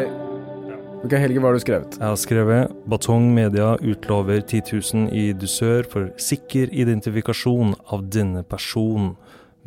Ok, 1.07 1.13
Helge, 1.13 1.39
hva 1.39 1.51
har 1.51 1.55
du 1.55 1.61
skrevet? 1.63 1.97
Jeg 1.99 2.07
har 2.09 2.19
skrevet 2.19 2.77
Batong 2.89 3.27
Media 3.35 3.73
utlover 3.79 4.39
10 4.41 4.63
000 4.73 5.11
i 5.15 5.27
dusør 5.37 5.87
for 5.91 6.11
sikker 6.19 6.71
identifikasjon 6.75 7.75
av 7.93 8.07
denne 8.11 8.41
personen. 8.43 9.13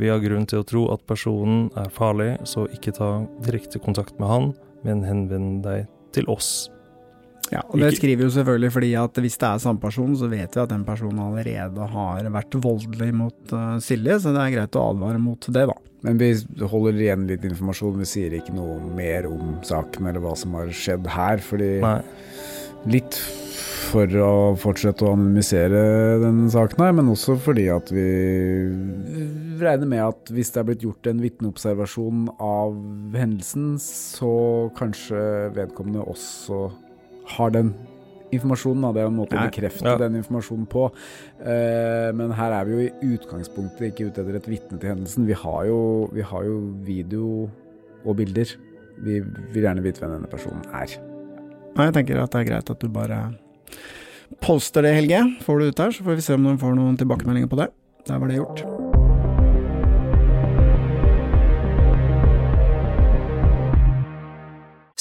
Vi 0.01 0.09
har 0.09 0.21
grunn 0.23 0.47
til 0.49 0.63
å 0.63 0.67
tro 0.67 0.87
at 0.95 1.03
personen 1.09 1.69
er 1.79 1.91
farlig, 1.93 2.33
så 2.49 2.65
ikke 2.73 2.95
ta 2.97 3.11
direkte 3.45 3.81
kontakt 3.83 4.17
med 4.21 4.31
han, 4.31 4.53
men 4.87 5.03
henvend 5.05 5.61
deg 5.67 5.91
til 6.17 6.29
oss. 6.33 6.71
Ja, 7.51 7.65
og 7.67 7.81
det 7.83 7.91
skriver 7.97 8.29
jo 8.29 8.33
selvfølgelig 8.33 8.71
fordi 8.73 8.91
at 9.01 9.17
hvis 9.19 9.37
det 9.43 9.49
er 9.49 9.63
samme 9.63 9.83
person, 9.83 10.13
så 10.17 10.29
vet 10.31 10.55
vi 10.55 10.63
at 10.63 10.71
den 10.71 10.85
personen 10.87 11.19
allerede 11.25 11.87
har 11.93 12.29
vært 12.31 12.57
voldelig 12.63 13.11
mot 13.17 13.55
eh, 13.57 13.79
Silje, 13.83 14.21
så 14.23 14.35
det 14.37 14.45
er 14.45 14.55
greit 14.55 14.79
å 14.79 14.85
advare 14.93 15.21
mot 15.23 15.49
det, 15.51 15.65
da. 15.67 15.77
Men 16.07 16.21
vi 16.21 16.31
holder 16.71 17.01
igjen 17.03 17.27
litt 17.29 17.45
informasjon, 17.45 17.99
vi 18.01 18.09
sier 18.09 18.37
ikke 18.39 18.55
noe 18.57 18.79
mer 18.97 19.27
om 19.29 19.59
saken 19.67 20.09
eller 20.09 20.23
hva 20.25 20.37
som 20.39 20.55
har 20.57 20.71
skjedd 20.73 21.11
her, 21.13 21.43
fordi 21.45 21.73
Litt 22.88 23.19
for 23.90 24.07
å 24.23 24.55
fortsette 24.61 25.03
å 25.05 25.12
anonymisere 25.16 25.81
denne 26.23 26.47
saken 26.53 26.81
her, 26.85 26.93
men 26.97 27.11
også 27.12 27.35
fordi 27.43 27.66
at 27.75 27.90
vi 27.93 28.05
regner 29.61 29.90
med 29.90 30.03
at 30.05 30.31
hvis 30.33 30.53
det 30.55 30.62
er 30.62 30.69
blitt 30.69 30.85
gjort 30.87 31.11
en 31.11 31.21
vitneobservasjon 31.25 32.29
av 32.38 32.79
hendelsen, 33.19 33.75
så 33.83 34.33
kanskje 34.79 35.51
vedkommende 35.59 36.07
også 36.09 36.69
har 37.37 37.53
den 37.57 37.75
informasjonen. 38.31 38.87
Da. 38.87 38.93
Det 38.95 39.03
er 39.03 39.11
en 39.11 39.19
måte 39.19 39.37
å 39.37 39.45
bekrefte 39.51 39.90
Ja. 39.90 39.99
den 39.99 40.16
informasjonen 40.23 40.69
på. 40.71 40.87
Eh, 41.43 42.12
men 42.14 42.31
her 42.31 42.53
er 42.61 42.64
vi 42.64 42.73
jo 42.73 42.87
i 42.87 43.14
utgangspunktet 43.19 43.90
ikke 43.90 44.07
ute 44.09 44.23
etter 44.23 44.37
et 44.38 44.47
vitne 44.49 44.79
til 44.79 44.95
hendelsen. 44.95 45.27
Vi 45.27 45.35
har 45.35 45.66
jo, 45.66 46.09
vi 46.14 46.23
har 46.23 46.45
jo 46.45 46.61
video 46.87 47.51
og 48.07 48.16
bilder. 48.16 48.47
Vi 49.03 49.21
vil 49.21 49.64
gjerne 49.64 49.83
vite 49.83 49.99
hvem 49.99 50.14
denne 50.14 50.31
personen 50.31 50.62
er. 50.73 51.10
Nei, 51.76 51.87
jeg 51.88 51.96
tenker 51.96 52.22
at 52.22 52.35
det 52.35 52.42
er 52.42 52.50
greit 52.50 52.72
at 52.72 52.83
du 52.83 52.90
bare 52.92 53.20
poster 54.42 54.87
det, 54.87 54.94
Helge. 54.98 55.22
Får 55.46 55.61
du 55.61 55.70
ut 55.70 55.83
der, 55.83 55.94
så 55.94 56.06
får 56.06 56.18
vi 56.18 56.26
se 56.26 56.38
om 56.38 56.48
de 56.50 56.59
får 56.61 56.78
noen 56.78 56.98
tilbakemeldinger 57.00 57.50
på 57.50 57.61
det. 57.62 57.70
Der 58.09 58.18
var 58.22 58.30
det 58.30 58.40
gjort. 58.40 58.89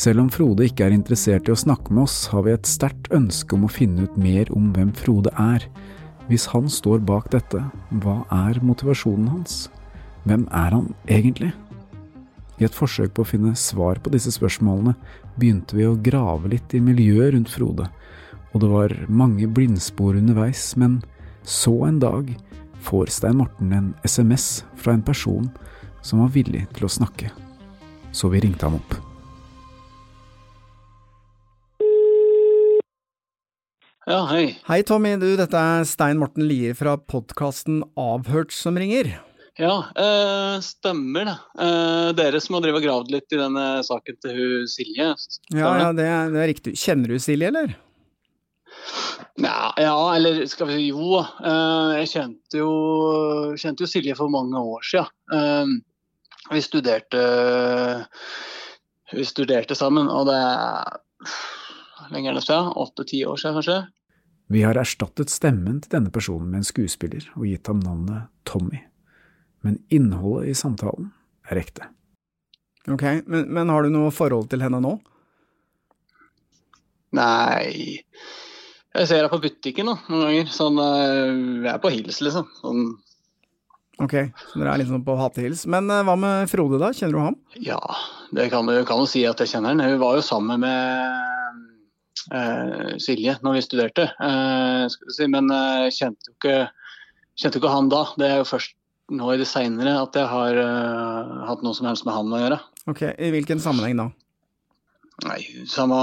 Selv 0.00 0.22
om 0.22 0.30
Frode 0.32 0.64
ikke 0.64 0.86
er 0.86 0.94
interessert 0.96 1.48
i 1.48 1.52
å 1.52 1.58
snakke 1.60 1.92
med 1.92 2.06
oss, 2.06 2.30
har 2.32 2.46
vi 2.46 2.54
et 2.54 2.68
sterkt 2.68 3.10
ønske 3.12 3.52
om 3.52 3.66
å 3.66 3.72
finne 3.72 4.06
ut 4.06 4.14
mer 4.16 4.48
om 4.56 4.70
hvem 4.72 4.94
Frode 4.96 5.32
er. 5.36 5.66
Hvis 6.30 6.46
han 6.54 6.70
står 6.72 7.02
bak 7.04 7.26
dette, 7.34 7.60
hva 8.00 8.22
er 8.32 8.62
motivasjonen 8.64 9.28
hans? 9.28 9.66
Hvem 10.24 10.46
er 10.56 10.72
han 10.72 10.86
egentlig? 11.04 11.50
I 12.60 12.64
et 12.64 12.76
forsøk 12.76 13.12
på 13.16 13.26
å 13.26 13.28
finne 13.28 13.52
svar 13.60 14.00
på 14.00 14.12
disse 14.14 14.32
spørsmålene 14.32 14.94
begynte 15.36 15.76
vi 15.76 15.84
å 15.88 15.98
grave 16.00 16.54
litt 16.54 16.72
i 16.72 16.80
miljøet 16.84 17.34
rundt 17.34 17.52
Frode, 17.52 17.90
og 18.54 18.64
det 18.64 18.72
var 18.72 18.96
mange 19.08 19.50
blindspor 19.52 20.16
underveis, 20.16 20.64
men 20.80 21.02
så 21.44 21.76
en 21.90 22.00
dag 22.00 22.32
får 22.88 23.12
Stein 23.18 23.40
Morten 23.42 23.76
en 23.76 23.92
SMS 24.08 24.62
fra 24.80 24.96
en 24.96 25.04
person 25.04 25.52
som 26.00 26.24
var 26.24 26.32
villig 26.40 26.64
til 26.72 26.88
å 26.88 26.94
snakke. 26.96 27.28
Så 28.16 28.32
vi 28.32 28.40
ringte 28.40 28.64
ham 28.64 28.80
opp. 28.80 29.09
Ja, 34.10 34.24
hei. 34.26 34.56
Hei 34.66 34.80
Tommy, 34.82 35.12
du, 35.22 35.28
dette 35.38 35.54
er 35.54 35.84
Stein 35.86 36.18
Morten 36.18 36.42
Lier 36.42 36.74
fra 36.74 36.96
podkasten 36.98 37.84
Avhørt 37.94 38.50
som 38.50 38.74
ringer. 38.80 39.06
Ja, 39.54 39.84
eh, 39.94 40.56
stemmer 40.66 41.28
det. 41.28 41.34
Eh, 41.62 42.08
dere 42.18 42.40
som 42.42 42.56
har 42.56 42.64
drevet 42.64 42.82
gravd 42.82 43.12
litt 43.14 43.30
i 43.30 43.38
denne 43.38 43.66
saken 43.86 44.16
til 44.18 44.32
hun 44.34 44.64
Silje. 44.72 45.12
Ja, 45.54 45.70
ja, 45.78 45.92
det 45.94 46.08
er, 46.10 46.32
det 46.34 46.40
er 46.42 46.50
riktig. 46.50 46.72
Kjenner 46.80 47.14
du 47.14 47.20
Silje, 47.22 47.52
eller? 47.52 47.76
Ja, 49.38 49.70
ja, 49.78 49.94
eller 50.16 50.42
skal 50.50 50.72
vi 50.72 50.80
si 50.80 50.88
jo. 50.88 51.20
eh, 51.22 51.92
jeg 52.00 52.10
kjente 52.16 52.64
jo, 52.64 52.74
kjente 53.62 53.86
jo 53.86 53.92
Silje 53.92 54.18
for 54.18 54.32
mange 54.34 54.58
år 54.58 54.90
siden. 54.90 55.14
Eh, 55.38 56.50
vi 56.50 56.64
studerte 56.66 57.22
vi 59.14 59.30
studerte 59.30 59.78
sammen, 59.78 60.10
og 60.10 60.26
det 60.26 60.42
er 60.42 60.98
lenger 62.10 62.10
lenge 62.10 62.34
er 62.34 62.38
det 62.40 62.46
siden? 62.48 62.74
Åtte-ti 62.74 63.24
år 63.30 63.38
siden, 63.38 63.60
kanskje? 63.60 63.80
Vi 64.50 64.64
har 64.66 64.78
erstattet 64.80 65.30
stemmen 65.30 65.78
til 65.82 65.92
denne 65.94 66.10
personen 66.10 66.50
med 66.50 66.62
en 66.62 66.66
skuespiller 66.66 67.28
og 67.36 67.46
gitt 67.46 67.70
ham 67.70 67.82
navnet 67.84 68.30
Tommy. 68.48 68.82
Men 69.62 69.78
innholdet 69.94 70.50
i 70.50 70.56
samtalen 70.58 71.12
er 71.50 71.60
ekte. 71.60 71.86
Ok, 72.90 73.04
men, 73.30 73.46
men 73.52 73.70
har 73.70 73.84
du 73.84 73.92
noe 73.94 74.10
forhold 74.14 74.48
til 74.50 74.64
henne 74.64 74.80
nå? 74.82 74.96
Nei 77.14 78.00
Jeg 78.00 79.06
ser 79.06 79.20
henne 79.20 79.30
på 79.30 79.40
butikken 79.42 79.90
da, 79.90 79.96
noen 80.10 80.26
ganger. 80.26 80.50
Sånn, 80.54 80.80
jeg 80.80 81.70
er 81.70 81.82
på 81.82 81.92
hils, 81.94 82.18
liksom. 82.24 82.50
Sånn, 82.58 82.84
Ok, 84.00 84.14
så 84.48 84.56
dere 84.56 84.72
er 84.72 84.80
liksom 84.80 85.02
på 85.04 85.14
hatehils. 85.18 85.66
Men 85.68 85.90
eh, 85.92 86.04
hva 86.08 86.14
med 86.16 86.48
Frode, 86.50 86.78
da? 86.80 86.88
Kjenner 86.96 87.18
du 87.18 87.24
ham? 87.26 87.36
ja, 87.60 87.80
det 88.32 88.48
kan 88.52 88.68
du 88.68 88.78
kan 88.88 89.02
jo 89.02 89.08
si 89.10 89.26
at 89.28 89.40
jeg 89.42 89.52
kjenner 89.52 89.74
henne. 89.74 89.90
Hun 89.92 90.00
var 90.00 90.16
jo 90.16 90.24
sammen 90.24 90.62
med 90.62 90.72
eh, 90.72 91.29
Silje 93.00 93.36
når 93.44 93.56
vi 93.56 93.62
studerte, 93.64 94.04
eh, 94.22 94.84
si. 95.14 95.26
men 95.30 95.48
eh, 95.54 95.86
jeg 95.88 95.96
kjente 95.96 96.28
jo 96.28 96.34
ikke, 96.36 96.56
kjente 97.40 97.60
ikke 97.60 97.72
han 97.72 97.88
da. 97.92 98.02
Det 98.20 98.28
er 98.28 98.40
jo 98.42 98.48
først 98.50 98.76
nå 99.10 99.32
i 99.34 99.38
det 99.40 99.48
seinere 99.50 99.96
at 99.98 100.16
jeg 100.18 100.28
har 100.30 100.58
eh, 100.62 101.30
hatt 101.48 101.64
noe 101.66 101.76
som 101.76 101.88
helst 101.88 102.06
med 102.06 102.14
han 102.14 102.34
å 102.34 102.42
gjøre. 102.42 102.58
Ok, 102.90 103.04
I 103.10 103.30
hvilken 103.34 103.62
sammenheng 103.62 103.98
da? 103.98 104.10
Nei, 105.26 105.40
samme 105.68 105.96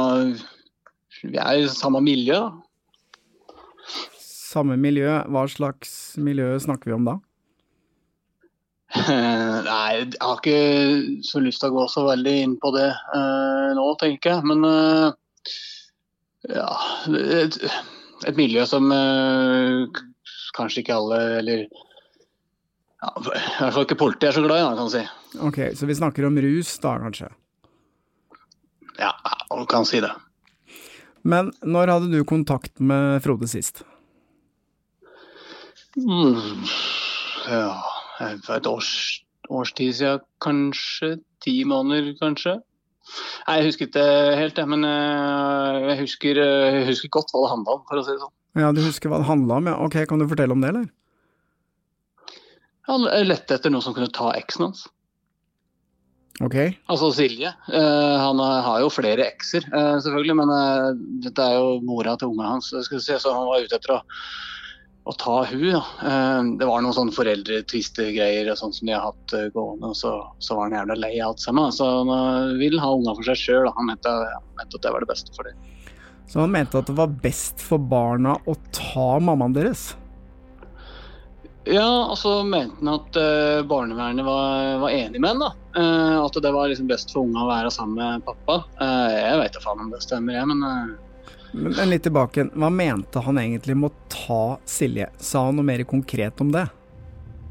Vi 1.23 1.37
er 1.41 1.63
i 1.63 1.69
samme 1.73 2.01
miljø, 2.05 2.37
da. 2.47 2.51
Samme 4.21 4.77
miljø, 4.79 5.09
hva 5.29 5.43
slags 5.51 5.91
miljø 6.21 6.53
snakker 6.61 6.91
vi 6.91 6.97
om 6.97 7.07
da? 7.07 7.17
Nei, 9.67 9.87
jeg 9.99 10.19
har 10.21 10.37
ikke 10.37 10.59
så 11.27 11.41
lyst 11.43 11.59
til 11.61 11.73
å 11.73 11.75
gå 11.75 11.87
så 11.91 12.05
veldig 12.07 12.35
inn 12.43 12.53
på 12.61 12.71
det 12.75 12.87
uh, 12.87 13.73
nå, 13.75 13.87
tenker 13.99 14.37
jeg. 14.37 14.45
Men 14.47 14.63
eh, 14.67 15.57
ja 16.51 16.67
et, 17.43 17.57
et 18.27 18.39
miljø 18.39 18.65
som 18.69 18.91
eh, 18.93 20.03
kanskje 20.57 20.83
ikke 20.83 20.95
alle, 20.95 21.19
eller 21.41 21.65
ja, 22.97 23.11
I 23.13 23.25
hvert 23.27 23.75
fall 23.75 23.85
ikke 23.85 23.99
politiet 23.99 24.31
er 24.31 24.37
så 24.39 24.45
glad 24.45 24.61
i, 24.61 24.69
kan 24.73 24.87
du 24.89 24.93
si. 24.93 25.03
Ok, 25.45 25.59
så 25.77 25.89
vi 25.89 25.97
snakker 25.99 26.25
om 26.25 26.39
rus 26.41 26.71
da, 26.81 26.95
kanskje. 27.03 27.29
Ja, 28.97 29.11
man 29.51 29.67
kan 29.69 29.85
si 29.85 30.01
det. 30.01 30.13
Men 31.21 31.51
når 31.61 31.93
hadde 31.93 32.09
du 32.09 32.23
kontakt 32.25 32.79
med 32.79 33.21
Frode 33.25 33.49
sist? 33.51 33.83
Mm, 35.97 36.63
ja, 37.49 37.75
for 38.45 38.55
et 38.57 38.69
års, 38.69 38.91
års 39.49 39.73
tid 39.77 39.93
siden, 39.97 40.25
kanskje. 40.41 41.17
Ti 41.45 41.53
måneder, 41.69 42.15
kanskje. 42.17 42.57
Nei, 43.47 43.57
Jeg 43.59 43.69
husker 43.69 43.89
ikke 43.89 44.05
helt, 44.41 44.59
jeg, 44.59 44.69
men 44.73 44.83
eh, 44.87 45.79
jeg 45.91 45.99
husker, 46.03 46.41
eh, 46.43 46.81
jeg 46.81 46.89
husker 46.91 47.13
godt 47.17 47.33
hva 47.33 47.45
det 47.45 47.53
handla 47.55 47.77
om, 47.77 47.85
for 47.87 48.01
å 48.01 48.05
si 48.05 48.13
det 48.15 48.21
sånn. 48.23 48.35
Ja, 48.57 48.73
du 48.73 48.81
husker 48.83 49.11
hva 49.11 49.21
det 49.21 49.29
handla 49.29 49.61
om? 49.61 49.71
Ja, 49.71 49.77
ok, 49.85 50.01
kan 50.09 50.21
du 50.21 50.27
fortelle 50.29 50.55
om 50.55 50.63
det, 50.63 50.73
eller? 50.73 50.87
Han 52.87 53.03
lette 53.27 53.57
etter 53.57 53.73
noen 53.73 53.83
som 53.83 53.95
kunne 53.95 54.11
ta 54.15 54.31
eksen 54.37 54.69
hans. 54.69 54.85
Ok. 56.43 56.55
Altså 56.91 57.09
Silje. 57.17 57.49
Eh, 57.73 58.17
han 58.21 58.39
eh, 58.43 58.57
har 58.67 58.81
jo 58.83 58.91
flere 58.93 59.25
ekser, 59.25 59.65
eh, 59.73 59.95
selvfølgelig, 60.05 60.35
men 60.37 60.51
eh, 60.53 60.89
dette 61.25 61.47
er 61.47 61.57
jo 61.57 61.79
mora 61.85 62.13
til 62.19 62.29
ungene 62.29 62.51
hans. 62.53 62.69
Skal 62.69 62.99
vi 62.99 63.03
si, 63.03 63.17
så 63.23 63.33
han 63.33 63.49
var 63.49 63.65
ute 63.65 63.79
etter 63.79 63.95
å, 63.95 63.99
å 65.07 65.13
ta 65.15 65.37
hun, 65.47 65.69
da. 65.71 65.83
Eh, 66.03 66.41
det 66.59 66.67
var 66.67 66.83
noen 66.83 66.95
sånne 66.95 67.15
foreldretvistegreier 67.15 68.51
som 68.59 68.73
de 68.75 68.91
har 68.91 69.05
hatt 69.07 69.35
eh, 69.37 69.47
gående, 69.55 69.93
og 69.93 69.95
så, 69.95 70.13
så 70.43 70.57
var 70.57 70.67
han 70.67 70.77
jævla 70.81 70.97
lei 70.99 71.13
av 71.21 71.31
alt 71.31 71.43
sammen. 71.43 71.71
Så 71.75 71.87
han 71.87 72.11
eh, 72.15 72.57
vil 72.59 72.79
ha 72.83 72.91
unga 72.95 73.15
for 73.15 73.29
seg 73.29 73.39
sjøl. 73.39 73.69
Han 73.77 73.87
mente, 73.91 74.11
ja, 74.11 74.41
mente 74.59 74.79
at 74.79 74.83
det 74.83 74.93
var 74.95 75.05
det 75.05 75.11
beste 75.13 75.37
for 75.37 75.47
dem. 75.47 75.63
Så 76.27 76.43
han 76.43 76.51
mente 76.51 76.81
at 76.81 76.89
det 76.89 76.97
var 76.97 77.15
best 77.23 77.63
for 77.63 77.79
barna 77.79 78.35
å 78.43 78.57
ta 78.75 79.07
mammaen 79.23 79.55
deres? 79.55 79.93
Ja, 81.67 81.87
og 82.07 82.15
så 82.19 82.37
mente 82.47 82.79
han 82.79 82.93
at 82.93 83.17
barnevernet 83.67 84.23
var, 84.23 84.77
var 84.83 84.91
enig 84.91 85.23
med. 85.23 85.43
Eh, 85.75 86.19
at 86.19 86.43
det 86.43 86.51
var 86.55 86.67
liksom 86.67 86.91
best 86.91 87.15
for 87.15 87.23
unga 87.23 87.45
å 87.45 87.51
være 87.51 87.71
sammen 87.71 87.99
med 87.99 88.27
pappa. 88.27 88.61
Jeg 88.83 89.39
veit 89.39 89.55
da 89.55 89.63
faen 89.63 89.87
om 89.87 89.91
det 89.95 90.03
stemmer, 90.03 90.35
jeg, 90.35 90.51
men 90.51 90.97
Men, 91.57 91.73
men 91.73 91.91
litt 91.91 92.05
tilbake, 92.05 92.49
hva 92.53 92.69
mente 92.73 93.21
han 93.25 93.39
egentlig 93.41 93.77
med 93.77 93.89
å 93.89 94.09
ta 94.13 94.41
Silje? 94.69 95.09
Sa 95.17 95.47
han 95.47 95.57
noe 95.57 95.65
mer 95.67 95.83
konkret 95.89 96.43
om 96.43 96.51
det? 96.53 96.67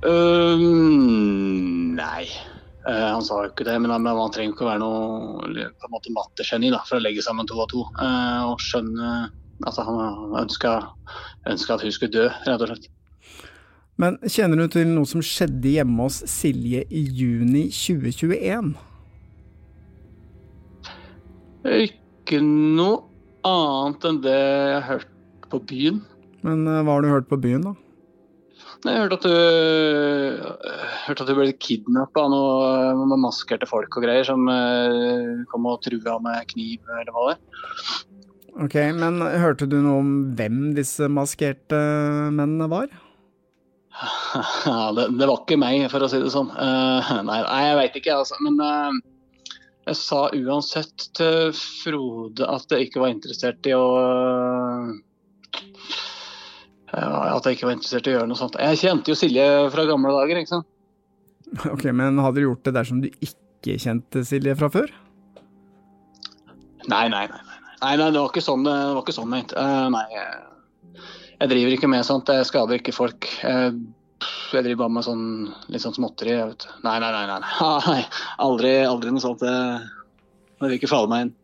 Um, 0.06 1.96
Nei, 1.96 2.28
Uh, 2.86 3.16
han 3.16 3.24
sa 3.26 3.40
jo 3.42 3.50
ikke 3.50 3.64
det. 3.66 3.80
Men 3.82 3.90
han, 3.90 4.04
men 4.04 4.14
han 4.14 4.30
trenger 4.30 4.52
ikke 4.54 4.62
å 4.62 4.68
være 4.68 4.78
noe 4.78 5.64
på 5.74 5.88
en 5.88 5.90
måte 5.90 6.12
mattegeni 6.14 6.70
for 6.86 7.00
å 7.00 7.02
legge 7.02 7.24
sammen 7.24 7.48
to 7.50 7.58
og 7.58 7.66
to. 7.72 7.82
Uh, 7.98 8.52
og 8.52 8.62
skjønne 8.62 9.32
Altså, 9.64 9.86
han 9.86 10.34
ønska, 10.36 10.70
ønska 11.48 11.78
at 11.78 11.82
hun 11.86 11.92
skulle 11.94 12.12
dø, 12.12 12.26
rett 12.44 12.60
og 12.60 12.68
slett. 12.68 12.90
Men 13.96 14.18
kjenner 14.28 14.60
du 14.60 14.66
til 14.68 14.90
noe 14.90 15.08
som 15.08 15.22
skjedde 15.24 15.70
hjemme 15.78 16.04
hos 16.04 16.18
Silje 16.28 16.82
i 16.92 17.00
juni 17.16 17.62
2021? 17.72 18.74
Ikke 21.86 22.42
noe 22.44 23.15
annet 23.46 24.06
enn 24.08 24.22
det 24.24 24.36
jeg 24.36 24.76
har 24.76 24.86
hørt 24.90 25.50
på 25.50 25.60
byen. 25.72 26.00
Men 26.46 26.66
eh, 26.70 26.82
hva 26.82 26.96
har 26.96 27.04
du 27.04 27.12
hørt 27.12 27.28
på 27.30 27.40
byen, 27.40 27.66
da? 27.70 27.74
Jeg 28.86 29.00
hørte 29.00 29.16
at 29.16 29.24
du, 29.24 29.32
hørte 31.06 31.24
at 31.24 31.30
du 31.30 31.34
ble 31.34 31.48
kidnappa 31.64 32.26
av 32.26 32.30
noen 32.30 33.08
med 33.10 33.22
maskerte 33.24 33.66
folk 33.66 33.96
og 33.98 34.04
greier 34.04 34.26
som 34.28 34.44
eh, 34.52 35.46
kom 35.50 35.66
og 35.70 35.80
trua 35.86 36.18
med 36.22 36.44
kniv, 36.52 36.84
eller 36.92 37.14
hva 37.14 37.32
det. 37.32 37.38
Ok, 38.66 38.76
men 38.96 39.20
hørte 39.20 39.68
du 39.68 39.80
noe 39.80 40.00
om 40.00 40.12
hvem 40.36 40.70
disse 40.76 41.08
maskerte 41.12 41.80
mennene 42.32 42.70
var? 42.72 42.92
Ja, 44.66 44.92
det, 44.92 45.08
det 45.16 45.28
var 45.28 45.42
ikke 45.42 45.58
meg, 45.60 45.86
for 45.92 46.04
å 46.04 46.08
si 46.10 46.20
det 46.20 46.32
sånn. 46.32 46.50
Uh, 46.52 47.00
nei, 47.28 47.40
nei, 47.46 47.60
jeg 47.64 47.78
veit 47.80 48.00
ikke, 48.00 48.18
altså. 48.20 48.38
Men 48.44 48.58
eh, 48.60 48.98
jeg 49.86 49.98
sa 50.00 50.20
uansett 50.34 51.08
til 51.14 51.52
Frode 51.54 52.46
at 52.50 52.72
jeg 52.74 52.88
ikke 52.88 53.02
var 53.04 53.12
interessert 53.14 53.68
i 53.70 53.74
å 53.76 53.84
eh, 56.90 57.26
At 57.30 57.46
jeg 57.46 57.58
ikke 57.58 57.68
var 57.68 57.76
interessert 57.76 58.08
i 58.08 58.14
å 58.14 58.16
gjøre 58.16 58.30
noe 58.30 58.40
sånt. 58.40 58.58
Jeg 58.58 58.80
kjente 58.82 59.12
jo 59.12 59.18
Silje 59.18 59.46
fra 59.74 59.86
gamle 59.86 60.14
dager, 60.16 60.40
ikke 60.42 60.56
sant. 60.56 60.70
Ok, 61.74 61.84
men 61.94 62.18
hadde 62.18 62.40
du 62.40 62.48
gjort 62.48 62.64
det 62.66 62.74
dersom 62.74 63.02
du 63.04 63.10
ikke 63.14 63.78
kjente 63.82 64.24
Silje 64.26 64.56
fra 64.58 64.72
før? 64.74 64.90
Nei, 66.90 67.06
nei, 67.10 67.26
nei. 67.26 67.42
nei. 67.42 67.60
Nei, 67.76 67.92
nei, 68.00 68.08
det 68.10 68.18
var 68.18 68.30
ikke 68.30 68.42
sånn 68.42 68.64
det 68.64 68.74
var 68.74 69.02
ikke 69.04 69.14
sånn 69.14 69.30
ment. 69.30 69.52
Uh, 69.54 69.86
nei, 69.92 70.04
jeg, 70.14 71.04
jeg 71.36 71.50
driver 71.52 71.74
ikke 71.76 71.90
med 71.92 72.06
sånt. 72.08 72.30
Jeg 72.32 72.48
skader 72.48 72.80
ikke 72.80 72.94
folk. 72.96 73.28
Jeg, 73.42 73.76
jeg 74.52 74.64
driver 74.64 74.84
bare 74.84 74.94
med 74.96 75.06
sånn 75.06 75.24
litt 75.72 75.82
sånn 75.84 75.96
småtteri. 75.96 76.36
jeg 76.36 76.52
vet. 76.52 76.68
Nei, 76.86 76.96
nei, 77.02 77.10
nei. 77.12 77.40
nei, 77.40 78.00
aldri, 78.46 78.72
aldri 78.86 79.12
noe 79.12 79.24
sånt. 79.24 79.44
Det, 79.44 79.56
vil 80.62 80.78
ikke 80.78 80.90
falle 80.90 81.10
meg 81.12 81.26
inn. 81.26 81.34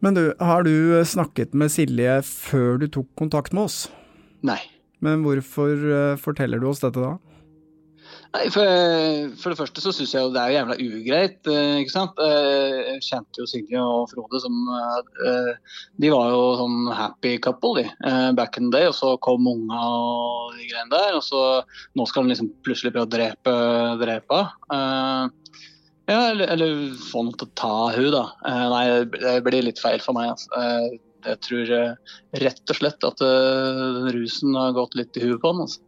Men 0.00 0.16
du, 0.16 0.22
har 0.40 0.64
du 0.64 0.74
snakket 1.04 1.52
med 1.54 1.72
Silje 1.72 2.20
før 2.26 2.80
du 2.80 2.86
tok 2.88 3.10
kontakt 3.20 3.52
med 3.52 3.68
oss? 3.68 3.80
Nei. 4.46 4.60
Men 5.04 5.24
hvorfor 5.24 5.74
eh, 5.76 6.14
forteller 6.20 6.60
du 6.60 6.70
oss 6.70 6.80
dette 6.82 7.00
da? 7.00 7.18
Nei, 8.30 8.44
for, 8.54 8.62
for 9.42 9.50
det 9.50 9.58
første 9.58 9.82
så 9.82 9.90
syns 9.90 10.12
jeg 10.14 10.22
jo 10.22 10.28
det 10.30 10.38
er 10.38 10.52
jo 10.52 10.56
jævla 10.60 10.74
ugreit, 10.84 11.48
eh, 11.50 11.80
ikke 11.82 11.90
sant. 11.96 12.20
Eh, 12.22 12.76
Jeg 12.92 13.00
kjente 13.08 13.42
jo 13.42 13.46
Signe 13.50 13.80
og 13.82 14.04
Frode 14.12 14.38
som 14.44 14.54
eh, 14.76 15.48
De 15.98 16.12
var 16.14 16.28
jo 16.30 16.44
sånn 16.60 16.76
happy 16.94 17.32
couple, 17.42 17.82
de, 17.82 17.88
eh, 18.06 18.28
back 18.38 18.60
in 18.60 18.70
the 18.70 18.76
day. 18.78 18.86
Og 18.86 18.94
så 18.94 19.16
kom 19.26 19.48
unga 19.50 19.80
og 19.82 20.54
de 20.54 20.68
greiene 20.70 20.94
der. 20.94 21.18
Og 21.18 21.26
så 21.26 21.42
nå 21.98 22.06
skal 22.06 22.22
han 22.22 22.30
liksom 22.30 22.52
plutselig 22.62 22.94
prøve 22.94 23.08
å 23.08 23.12
drepe 23.16 23.56
drepa. 24.04 24.40
Ja, 26.10 26.22
eller, 26.30 26.46
eller 26.54 26.78
få 27.10 27.22
noen 27.26 27.36
til 27.38 27.50
å 27.50 27.54
ta 27.58 27.74
hun 27.98 28.10
da. 28.14 28.24
Eh, 28.46 28.64
Nei, 28.76 28.86
det 29.18 29.36
blir 29.46 29.66
litt 29.66 29.82
feil 29.82 29.98
for 30.06 30.14
meg. 30.16 30.32
Altså. 30.36 30.50
Eh, 30.54 30.98
Jeg 31.26 31.36
tror 31.44 31.70
eh, 31.76 32.14
rett 32.40 32.70
og 32.72 32.78
slett 32.78 33.04
at 33.04 33.20
eh, 33.26 34.06
rusen 34.14 34.54
har 34.56 34.72
gått 34.78 34.94
litt 34.96 35.18
i 35.18 35.26
huet 35.26 35.42
på 35.42 35.50
han. 35.52 35.66
altså. 35.66 35.82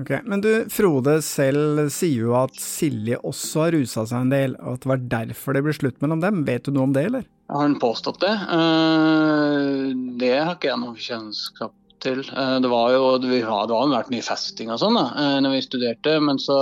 Ok, 0.00 0.10
Men 0.24 0.40
du, 0.40 0.50
Frode 0.72 1.18
selv 1.24 1.90
sier 1.92 2.28
jo 2.28 2.36
at 2.38 2.56
Silje 2.56 3.18
også 3.28 3.66
har 3.66 3.74
rusa 3.76 4.06
seg 4.08 4.24
en 4.24 4.32
del, 4.32 4.56
og 4.62 4.78
at 4.78 4.84
det 4.84 4.90
var 4.92 5.04
derfor 5.18 5.56
det 5.56 5.64
ble 5.66 5.74
slutt 5.76 6.00
mellom 6.04 6.22
dem. 6.22 6.42
Vet 6.48 6.64
du 6.64 6.72
noe 6.72 6.88
om 6.88 6.94
det, 6.96 7.04
eller? 7.10 7.26
Har 7.52 7.66
han 7.66 7.78
påstått 7.80 8.22
det? 8.24 8.32
Eh, 8.56 9.92
det 10.20 10.34
har 10.38 10.54
ikke 10.56 10.70
jeg 10.70 10.80
noe 10.80 10.96
kjennskap 10.96 11.74
til. 12.00 12.22
Eh, 12.24 12.56
det 12.64 12.70
var 12.72 12.94
jo 12.94 13.04
det 13.20 13.42
har 13.44 13.68
vært 13.68 14.12
mye 14.14 14.24
festing 14.24 14.72
og 14.72 14.80
sånn 14.80 14.96
da 14.96 15.06
eh, 15.12 15.38
når 15.44 15.58
vi 15.58 15.64
studerte, 15.66 16.16
men 16.24 16.40
så, 16.40 16.58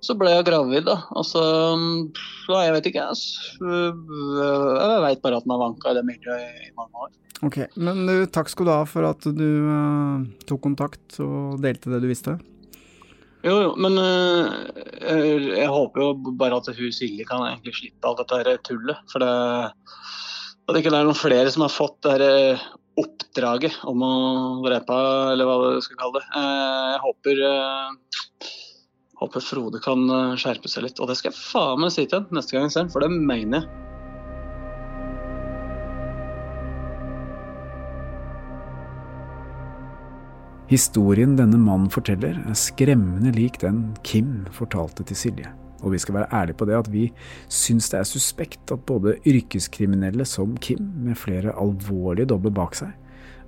så 0.00 0.16
ble 0.16 0.32
jeg 0.32 0.48
gravid, 0.48 0.88
da. 0.88 0.96
Og 1.12 1.28
så 1.28 1.44
Jeg 2.48 2.72
vet 2.78 2.88
ikke, 2.88 3.04
jeg. 3.04 3.60
Jeg 3.60 5.04
veit 5.04 5.20
bare 5.22 5.36
at 5.36 5.44
den 5.44 5.52
har 5.54 5.64
vanka 5.66 5.92
i 5.92 6.00
det 6.00 6.08
miljøet 6.08 6.64
i 6.64 6.72
mange 6.72 7.04
år. 7.04 7.12
Ok, 7.46 7.58
Men 7.80 8.04
du, 8.04 8.14
takk 8.28 8.50
skal 8.52 8.68
du 8.68 8.72
ha 8.74 8.80
for 8.88 9.06
at 9.08 9.24
du 9.24 9.48
uh, 9.64 10.24
tok 10.48 10.60
kontakt 10.66 11.20
og 11.24 11.60
delte 11.62 11.92
det 11.92 12.02
du 12.04 12.08
visste. 12.10 12.36
Jo, 13.40 13.54
jo, 13.64 13.70
men 13.80 13.96
uh, 13.96 14.50
jeg, 15.00 15.68
håper 15.72 16.02
jo 16.04 16.34
bare 16.36 16.58
at 16.60 16.68
hun 16.76 16.92
Silje 16.92 17.24
kan 17.24 17.46
egentlig 17.46 17.78
slippe 17.78 18.10
alt 18.10 18.20
dette 18.20 18.42
her 18.42 18.60
tullet. 18.66 19.00
For 19.08 19.24
det, 19.24 19.30
at 20.70 20.76
det 20.76 20.84
ikke 20.84 20.92
er 20.94 21.08
noen 21.08 21.18
flere 21.18 21.50
som 21.50 21.64
har 21.64 21.72
fått 21.72 21.96
det 22.04 22.12
her 22.14 22.22
eh, 22.22 22.68
oppdraget 23.00 23.80
om 23.90 24.02
å 24.06 24.14
drepe, 24.62 24.96
eller 25.32 25.48
hva 25.48 25.56
du 25.74 25.80
skal 25.82 25.98
kalle 25.98 26.20
det. 26.20 26.26
Uh, 26.30 26.86
Jeg 26.92 27.00
håper, 27.06 27.40
eh, 27.48 28.50
håper 29.22 29.44
Frode 29.44 29.80
kan 29.82 30.04
eh, 30.06 30.36
skjerpe 30.40 30.70
seg 30.70 30.86
litt. 30.86 31.00
Og 31.02 31.10
det 31.10 31.18
skal 31.18 31.32
jeg 31.32 31.40
faen 31.40 31.82
meg 31.82 31.94
si 31.94 32.04
til 32.04 32.20
ham 32.20 32.38
neste 32.38 32.54
gang 32.54 32.68
jeg 32.68 32.76
ser 32.76 32.84
ham, 32.84 32.92
for 32.92 33.02
det 33.02 33.10
mener 33.14 33.64
jeg. 33.64 33.86
Historien 40.70 41.32
denne 41.34 41.58
mannen 41.58 41.90
forteller, 41.90 42.36
er 42.46 42.54
skremmende 42.54 43.32
lik 43.34 43.56
den 43.58 43.88
Kim 44.06 44.44
fortalte 44.54 45.02
til 45.02 45.18
Silje. 45.18 45.48
Og 45.82 45.96
vi 45.96 45.98
skal 45.98 46.14
være 46.14 46.28
ærlige 46.30 46.58
på 46.60 46.66
det 46.68 46.76
at 46.76 46.90
vi 46.92 47.08
syns 47.50 47.88
det 47.90 47.98
er 47.98 48.06
suspekt 48.06 48.70
at 48.70 48.84
både 48.86 49.16
yrkeskriminelle 49.26 50.22
som 50.28 50.52
Kim, 50.62 50.92
med 51.02 51.18
flere 51.18 51.56
alvorlige 51.58 52.28
dobber 52.30 52.54
bak 52.54 52.76
seg, 52.78 52.92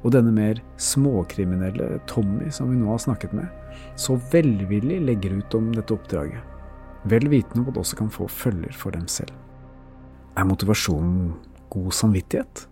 og 0.02 0.16
denne 0.16 0.32
mer 0.35 0.58
småkriminelle 0.82 2.00
Tommy 2.11 2.48
som 2.50 2.72
vi 2.72 2.80
nå 2.80 2.88
har 2.90 3.04
snakket 3.04 3.37
med, 3.38 3.46
så 3.94 4.16
velvillig 4.32 4.98
legger 5.06 5.37
ut 5.38 5.54
om 5.54 5.68
dette 5.76 5.94
oppdraget, 5.94 6.42
vel 7.06 7.28
vitende 7.30 7.62
om 7.62 7.68
at 7.68 7.76
det 7.76 7.85
også 7.85 8.00
kan 8.00 8.11
få 8.11 8.26
følger 8.26 8.74
for 8.74 8.96
dem 8.96 9.06
selv. 9.06 9.30
Er 10.35 10.48
motivasjonen 10.48 11.37
god 11.70 11.94
samvittighet, 11.94 12.66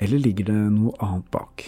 eller 0.00 0.24
ligger 0.24 0.48
det 0.48 0.58
noe 0.78 0.96
annet 1.04 1.28
bak? 1.34 1.66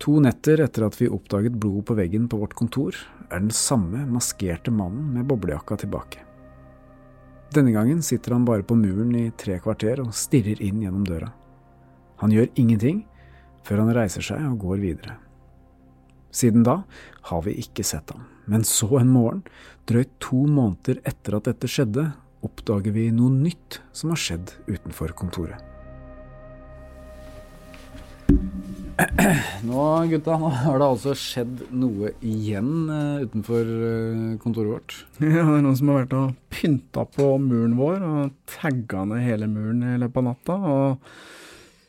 To 0.00 0.16
netter 0.24 0.62
etter 0.64 0.86
at 0.86 0.96
vi 0.96 1.10
oppdaget 1.12 1.58
blodet 1.60 1.84
på 1.90 1.94
veggen 1.98 2.28
på 2.30 2.38
vårt 2.40 2.54
kontor, 2.56 2.96
er 3.28 3.42
den 3.42 3.52
samme 3.52 4.06
maskerte 4.08 4.72
mannen 4.72 5.10
med 5.12 5.26
boblejakka 5.28 5.76
tilbake. 5.82 6.22
Denne 7.52 7.74
gangen 7.74 8.00
sitter 8.02 8.32
han 8.32 8.46
bare 8.48 8.64
på 8.64 8.78
muren 8.78 9.12
i 9.18 9.26
tre 9.36 9.58
kvarter 9.60 10.00
og 10.00 10.14
stirrer 10.16 10.62
inn 10.64 10.80
gjennom 10.84 11.04
døra. 11.04 11.32
Han 12.22 12.32
gjør 12.32 12.48
ingenting 12.54 13.02
før 13.66 13.82
han 13.82 13.92
reiser 13.96 14.24
seg 14.24 14.44
og 14.48 14.60
går 14.62 14.80
videre. 14.80 15.18
Siden 16.30 16.64
da 16.64 16.78
har 17.28 17.42
vi 17.44 17.58
ikke 17.60 17.84
sett 17.84 18.12
ham, 18.14 18.24
men 18.46 18.64
så 18.64 19.02
en 19.02 19.10
morgen, 19.12 19.42
drøyt 19.90 20.12
to 20.22 20.44
måneder 20.46 21.02
etter 21.10 21.36
at 21.36 21.50
dette 21.50 21.68
skjedde, 21.68 22.06
oppdager 22.46 22.94
vi 22.94 23.10
noe 23.12 23.34
nytt 23.34 23.82
som 23.92 24.14
har 24.14 24.22
skjedd 24.22 24.54
utenfor 24.70 25.12
kontoret. 25.18 25.60
Nå, 29.66 29.82
gutta, 30.10 30.36
nå 30.40 30.50
har 30.62 30.80
det 30.80 30.86
altså 30.86 31.14
skjedd 31.18 31.66
noe 31.72 32.12
igjen 32.24 32.88
uh, 32.90 33.22
utenfor 33.24 33.68
uh, 33.68 34.38
kontoret 34.42 34.74
vårt. 34.76 34.96
Ja, 35.24 35.44
det 35.44 35.58
er 35.58 35.66
noen 35.66 35.78
som 35.78 35.92
har 35.92 36.02
vært 36.02 36.16
og 36.18 36.38
pynta 36.52 37.04
på 37.08 37.32
muren 37.42 37.76
vår 37.78 38.00
og 38.06 38.32
tagga 38.50 39.04
ned 39.08 39.24
hele 39.24 39.50
muren 39.50 39.84
i 39.86 39.98
løpet 40.00 40.22
av 40.22 40.26
natta. 40.30 40.58
Og 40.60 41.12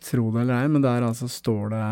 tro 0.01 0.27
det 0.33 0.43
eller 0.43 0.63
ei, 0.63 0.69
men 0.71 0.83
der 0.83 1.05
altså 1.05 1.29
står 1.29 1.73
det 1.73 1.85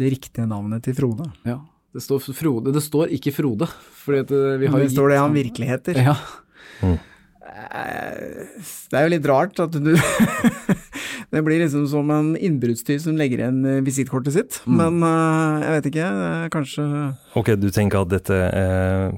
det 0.00 0.10
riktige 0.14 0.46
navnet 0.46 0.84
til 0.86 0.94
Frode. 0.94 1.26
Ja, 1.46 1.58
det 1.94 2.02
står 2.04 2.22
Frode. 2.36 2.74
Det 2.74 2.82
står 2.84 3.14
ikke 3.16 3.32
Frode, 3.34 3.66
fordi 4.04 4.24
at 4.24 4.34
eh, 4.34 4.58
vi 4.62 4.70
har 4.70 4.82
det 4.82 4.92
står 4.94 5.10
det 5.10 5.18
han 5.18 5.34
virkelig 5.34 5.70
heter. 5.72 6.02
Ja. 6.10 6.16
Mm. 6.80 6.98
Det 8.90 8.96
er 8.96 9.08
jo 9.08 9.12
litt 9.16 9.26
rart 9.26 9.58
at 9.60 9.74
du 9.74 9.90
Det 11.30 11.42
blir 11.46 11.60
liksom 11.62 11.84
som 11.86 12.10
en 12.10 12.32
innbruddstyv 12.36 12.98
som 13.04 13.18
legger 13.18 13.44
igjen 13.44 13.60
eh, 13.68 13.82
visittkortet 13.86 14.34
sitt. 14.34 14.56
Mm. 14.66 14.80
Men 14.80 15.04
uh, 15.06 15.60
jeg 15.62 15.76
vet 15.76 15.90
ikke, 15.92 16.08
er 16.30 16.50
kanskje 16.50 16.86
Ok, 17.38 17.52
du 17.60 17.68
tenker 17.70 18.02
at 18.02 18.10
dette 18.10 18.40
er 18.50 19.14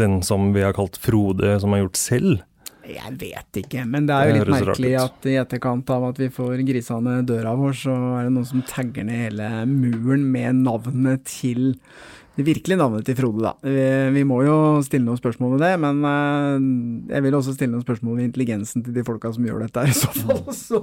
den 0.00 0.20
som 0.26 0.52
vi 0.54 0.62
har 0.62 0.76
kalt 0.76 1.00
Frode, 1.02 1.56
som 1.62 1.74
har 1.74 1.82
gjort 1.82 1.98
selv? 1.98 2.46
Jeg 2.90 3.12
vet 3.20 3.58
ikke, 3.60 3.84
men 3.86 4.06
det 4.08 4.14
er 4.16 4.30
jo 4.30 4.36
litt 4.38 4.50
merkelig 4.50 4.94
at 4.98 5.26
i 5.28 5.36
etterkant 5.38 5.90
av 5.94 6.08
at 6.08 6.18
vi 6.18 6.30
får 6.32 6.62
grisa 6.66 6.96
ned 7.02 7.28
døra 7.28 7.52
vår, 7.58 7.76
så 7.82 7.96
er 8.18 8.26
det 8.26 8.32
noen 8.34 8.48
som 8.48 8.64
tagger 8.66 9.06
ned 9.06 9.26
hele 9.28 9.50
muren 9.68 10.24
med 10.32 10.62
navnet 10.64 11.26
til 11.28 11.76
det 12.40 12.46
virkelige 12.46 12.80
navnet 12.80 13.04
til 13.06 13.16
Frode, 13.18 13.42
da. 13.44 13.52
Vi, 13.62 13.84
vi 14.16 14.24
må 14.28 14.40
jo 14.46 14.56
stille 14.86 15.06
noen 15.06 15.20
spørsmål 15.20 15.54
ved 15.56 15.64
det, 15.66 15.72
men 15.82 16.00
eh, 16.08 16.66
jeg 17.14 17.26
vil 17.26 17.36
også 17.38 17.54
stille 17.56 17.74
noen 17.74 17.84
spørsmål 17.84 18.18
ved 18.18 18.30
intelligensen 18.30 18.84
til 18.86 18.96
de 18.96 19.04
folka 19.06 19.32
som 19.36 19.46
gjør 19.46 19.66
dette 19.66 19.84
i 19.86 19.96
så 19.96 20.10
fall. 20.16 20.42
Så 20.56 20.82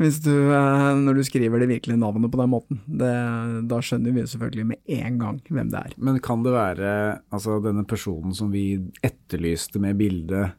hvis 0.00 0.22
du, 0.24 0.32
eh, 0.32 0.88
når 1.02 1.18
du 1.18 1.24
skriver 1.26 1.62
det 1.62 1.70
virkelige 1.74 2.00
navnet 2.00 2.32
på 2.32 2.40
den 2.40 2.52
måten, 2.54 2.80
det, 2.86 3.12
da 3.70 3.82
skjønner 3.82 4.14
vi 4.14 4.26
selvfølgelig 4.30 4.68
med 4.72 4.96
en 5.02 5.20
gang 5.20 5.44
hvem 5.50 5.70
det 5.74 5.84
er. 5.84 5.94
Men 5.98 6.22
kan 6.24 6.46
det 6.46 6.54
være 6.54 6.96
altså 7.34 7.60
denne 7.64 7.84
personen 7.88 8.36
som 8.36 8.52
vi 8.54 8.66
etterlyste 9.02 9.82
med 9.82 9.98
bildet 10.00 10.58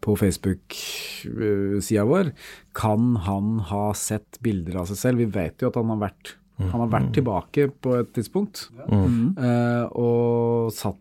på 0.00 0.16
Facebook-sida 0.16 2.04
vår, 2.08 2.30
kan 2.76 3.16
han 3.26 3.58
ha 3.70 3.90
sett 3.96 4.38
bilder 4.44 4.80
av 4.80 4.88
seg 4.90 5.00
selv? 5.00 5.20
Vi 5.20 5.28
vet 5.34 5.60
jo 5.60 5.68
at 5.70 5.76
han 5.76 5.92
har 5.92 6.00
vært, 6.06 6.34
han 6.60 6.80
har 6.80 6.88
vært 6.92 7.12
tilbake 7.16 7.68
på 7.80 7.94
et 8.00 8.12
tidspunkt, 8.12 8.68
Mm. 8.90 9.36
eh, 9.38 9.84
og 9.96 10.72
satt 10.72 10.96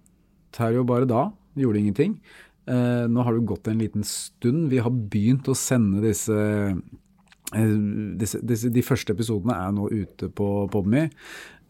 her 0.57 0.71
jo 0.73 0.83
bare 0.83 1.05
da, 1.07 1.31
gjorde 1.57 1.79
ingenting. 1.79 2.19
Eh, 2.67 3.07
nå 3.07 3.23
har 3.23 3.31
det 3.33 3.41
jo 3.41 3.55
gått 3.55 3.67
en 3.67 3.79
liten 3.79 4.03
stund. 4.03 4.69
Vi 4.69 4.77
har 4.77 4.91
begynt 4.91 5.47
å 5.49 5.55
sende 5.57 6.01
disse 6.01 6.31
eh, 7.53 8.15
disse, 8.17 8.39
disse, 8.45 8.69
de 8.71 8.81
første 8.85 9.09
episodene 9.15 9.55
er 9.57 9.71
nå 9.73 9.87
ute 9.89 10.29
på 10.29 10.69
Podme. 10.69 11.09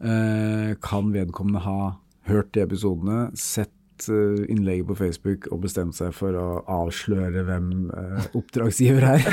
Eh, 0.00 0.74
kan 0.80 1.12
vedkommende 1.12 1.62
ha 1.64 1.96
hørt 2.28 2.52
de 2.52 2.60
episodene, 2.66 3.30
sett 3.34 3.72
eh, 4.08 4.44
innlegget 4.52 4.86
på 4.88 4.96
Facebook 4.98 5.48
og 5.52 5.60
bestemt 5.66 5.96
seg 5.98 6.14
for 6.16 6.36
å 6.38 6.46
avsløre 6.80 7.42
hvem 7.48 7.68
eh, 7.90 8.28
oppdragsgiver 8.38 9.06
er? 9.16 9.26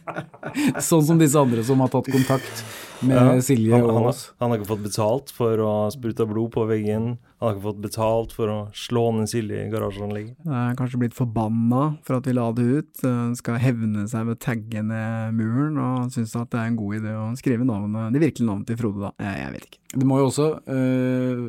sånn 0.88 1.04
som 1.06 1.20
disse 1.20 1.38
andre 1.40 1.64
som 1.66 1.82
har 1.84 1.92
tatt 1.92 2.08
kontakt 2.12 2.64
med 3.02 3.16
Ja, 3.18 3.36
Silje 3.44 3.74
han, 3.76 3.88
og 3.90 4.08
oss. 4.12 4.24
han 4.40 4.52
har 4.52 4.60
ikke 4.60 4.70
fått 4.72 4.86
betalt 4.86 5.34
for 5.34 5.58
å 5.64 5.72
sprute 5.92 6.26
blod 6.30 6.52
på 6.54 6.64
veggen. 6.70 7.16
Han 7.42 7.48
har 7.48 7.56
ikke 7.56 7.64
fått 7.64 7.78
betalt 7.82 8.32
for 8.36 8.50
å 8.52 8.56
slå 8.78 9.00
ned 9.16 9.26
Silje 9.26 9.64
i 9.64 9.70
garasjeanlegget. 9.72 10.36
Det 10.46 10.58
er 10.60 10.76
kanskje 10.78 11.00
blitt 11.02 11.16
forbanna 11.18 11.80
for 12.06 12.20
at 12.20 12.28
vi 12.28 12.36
la 12.36 12.44
det 12.54 12.66
ut, 12.70 12.92
Han 13.02 13.32
skal 13.34 13.58
hevne 13.58 14.04
seg 14.06 14.28
ved 14.28 14.38
å 14.38 14.42
tagge 14.44 14.84
ned 14.86 15.34
muren, 15.34 15.80
og 15.82 16.12
syns 16.14 16.36
at 16.38 16.52
det 16.54 16.60
er 16.60 16.70
en 16.70 16.78
god 16.78 17.00
idé 17.00 17.16
å 17.18 17.24
skrive 17.40 17.66
navnet, 17.66 18.14
det 18.14 18.22
virkelige 18.22 18.46
navnet 18.46 18.70
til 18.70 18.78
Frode, 18.78 19.08
da. 19.08 19.10
Jeg, 19.26 19.40
jeg 19.42 19.56
vet 19.56 19.66
ikke. 19.66 19.82
Det 19.92 20.08
må 20.08 20.20
jo 20.20 20.28
også 20.30 20.48
øh, 20.76 21.42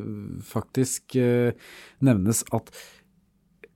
faktisk 0.50 1.16
øh, 1.22 1.70
nevnes 2.10 2.42
at 2.58 2.74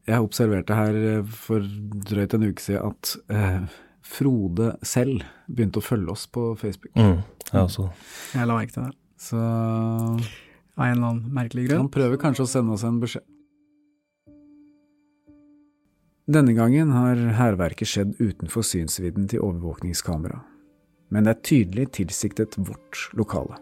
jeg 0.09 0.25
observerte 0.25 0.75
her 0.75 0.99
eh, 0.99 1.37
for 1.47 1.63
drøyt 2.11 2.35
en 2.35 2.49
uke 2.49 2.65
siden 2.65 2.91
at 2.91 3.15
eh, 3.31 3.79
Frode 4.09 4.73
selv 4.83 5.23
begynte 5.47 5.83
å 5.83 5.85
følge 5.85 6.11
oss 6.15 6.27
på 6.33 6.51
Facebook. 6.59 6.95
Mm, 6.97 7.23
jeg 7.53 7.61
også. 7.61 7.91
Jeg 8.35 8.49
la 8.49 8.59
merke 8.59 8.75
til 8.75 8.89
det. 8.89 8.95
Så 9.21 9.41
Av 10.79 10.87
en 10.87 10.95
eller 10.95 11.09
annen 11.09 11.35
merkelig 11.35 11.67
grunn. 11.67 11.85
han 11.87 11.91
prøver 11.91 12.21
kanskje 12.23 12.47
å 12.47 12.51
sende 12.51 12.77
oss 12.77 12.85
en 12.87 13.01
beskjed. 13.03 13.27
Denne 16.29 16.53
gangen 16.53 16.93
har 16.93 17.17
hærverket 17.39 17.89
skjedd 17.89 18.19
utenfor 18.21 18.63
synsvidden 18.63 19.27
til 19.33 19.41
overvåkningskamera, 19.41 20.43
men 21.09 21.25
det 21.25 21.33
er 21.33 21.47
tydelig 21.51 21.87
tilsiktet 21.97 22.59
vårt 22.61 23.09
lokale. 23.17 23.57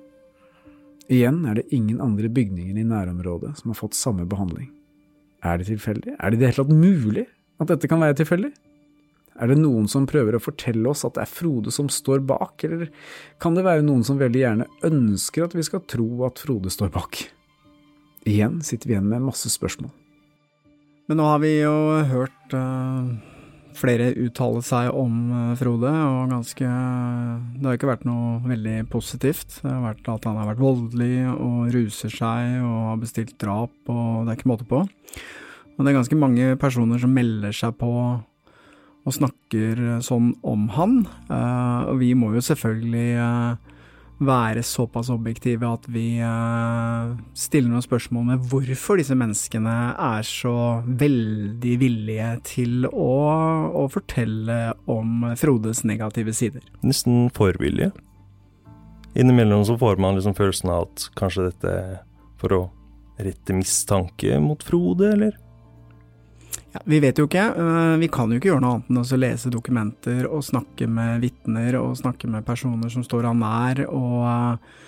Igjen 1.06 1.44
er 1.46 1.60
det 1.60 1.68
ingen 1.70 2.00
andre 2.02 2.28
bygninger 2.28 2.76
i 2.76 2.84
nærområdet 2.84 3.54
som 3.60 3.70
har 3.70 3.78
fått 3.78 3.94
samme 3.94 4.26
behandling. 4.26 4.72
Er 5.46 5.60
det 5.60 5.68
tilfeldig? 5.70 6.16
Er 6.18 6.30
det 6.30 6.36
i 6.36 6.40
det 6.40 6.50
hele 6.50 6.64
tatt 6.64 6.74
mulig 6.74 7.26
at 7.62 7.70
dette 7.70 7.88
kan 7.88 8.02
være 8.02 8.18
tilfeldig? 8.18 8.50
Er 9.36 9.50
det 9.52 9.58
noen 9.60 9.84
som 9.90 10.06
prøver 10.08 10.36
å 10.36 10.42
fortelle 10.42 10.88
oss 10.88 11.04
at 11.04 11.16
det 11.16 11.26
er 11.26 11.30
Frode 11.30 11.72
som 11.74 11.90
står 11.92 12.22
bak, 12.24 12.64
eller 12.64 12.88
kan 13.42 13.56
det 13.56 13.66
være 13.66 13.84
noen 13.84 14.04
som 14.06 14.20
veldig 14.20 14.42
gjerne 14.42 14.68
ønsker 14.88 15.44
at 15.44 15.56
vi 15.56 15.64
skal 15.66 15.84
tro 15.84 16.08
at 16.28 16.40
Frode 16.40 16.72
står 16.72 16.92
bak? 16.94 17.20
Igjen 18.26 18.58
sitter 18.64 18.88
vi 18.88 18.96
igjen 18.96 19.10
med 19.10 19.26
masse 19.28 19.50
spørsmål. 19.52 19.92
Men 21.06 21.20
nå 21.20 21.26
har 21.28 21.42
vi 21.42 21.52
jo 21.60 21.74
hørt 22.10 22.54
uh, 22.56 23.06
flere 23.76 24.08
uttale 24.24 24.62
seg 24.66 24.88
om 24.96 25.18
uh, 25.30 25.52
Frode, 25.58 25.92
og 25.92 26.32
ganske 26.32 26.66
Det 26.66 27.68
har 27.68 27.76
ikke 27.78 27.92
vært 27.92 28.06
noe 28.08 28.40
veldig 28.48 28.78
positivt. 28.90 29.60
Det 29.60 29.70
har 29.70 29.84
vært 29.84 30.08
at 30.10 30.26
han 30.26 30.40
har 30.40 30.48
vært 30.50 30.64
voldelig 30.64 31.26
og 31.36 31.68
ruser 31.76 32.10
seg 32.10 32.56
og 32.64 32.78
har 32.90 33.02
bestilt 33.04 33.36
drap, 33.42 33.76
og 33.86 34.24
det 34.24 34.32
er 34.32 34.40
ikke 34.40 34.50
måte 34.50 34.66
på. 34.66 34.82
Og 35.76 35.84
det 35.84 35.92
er 35.92 35.98
ganske 36.00 36.18
mange 36.18 36.56
personer 36.58 36.98
som 36.98 37.12
melder 37.14 37.54
seg 37.54 37.76
på 37.78 37.92
og 39.06 39.14
snakker 39.14 40.00
sånn 40.04 40.32
om 40.46 40.66
han. 40.74 41.00
Uh, 41.30 41.92
og 41.92 42.00
vi 42.02 42.10
må 42.18 42.32
jo 42.34 42.42
selvfølgelig 42.42 43.08
uh, 43.22 43.74
være 44.26 44.64
såpass 44.66 45.10
objektive 45.12 45.68
at 45.68 45.84
vi 45.92 46.06
stiller 47.36 47.68
noen 47.68 47.84
spørsmål 47.84 48.24
med 48.30 48.46
hvorfor 48.48 48.96
disse 48.96 49.12
menneskene 49.18 49.74
er 49.92 50.24
så 50.24 50.54
veldig 50.88 51.74
villige 51.82 52.30
til 52.48 52.88
å, 52.88 53.12
å 53.76 53.84
fortelle 53.92 54.72
om 54.88 55.28
Frodes 55.36 55.84
negative 55.84 56.32
sider. 56.32 56.64
Nesten 56.80 57.28
for 57.36 57.60
villige. 57.60 57.92
Innimellom 59.16 59.68
så 59.68 59.76
får 59.78 60.00
man 60.00 60.16
liksom 60.16 60.34
følelsen 60.36 60.72
av 60.72 60.88
at 60.88 61.06
kanskje 61.16 61.50
dette 61.50 61.76
er 61.76 61.94
for 62.40 62.56
å 62.56 62.62
rette 63.16 63.56
mistanke 63.56 64.36
mot 64.44 64.64
Frode, 64.64 65.12
eller? 65.14 65.36
Ja, 66.76 66.82
vi 66.84 66.98
vet 67.00 67.16
jo 67.16 67.24
ikke. 67.24 67.40
Eh, 67.56 67.94
vi 68.02 68.08
kan 68.12 68.28
jo 68.28 68.36
ikke 68.36 68.50
gjøre 68.50 68.60
noe 68.60 68.76
annet 68.76 68.90
enn 68.92 69.00
å 69.00 69.18
lese 69.20 69.52
dokumenter 69.52 70.26
og 70.28 70.42
snakke 70.44 70.84
med 70.92 71.22
vitner 71.24 71.78
og 71.80 71.94
snakke 71.96 72.28
med 72.28 72.44
personer 72.44 72.92
som 72.92 73.04
står 73.06 73.30
han 73.30 73.40
nær. 73.40 73.80
Og, 73.88 74.18
eh, 74.28 74.82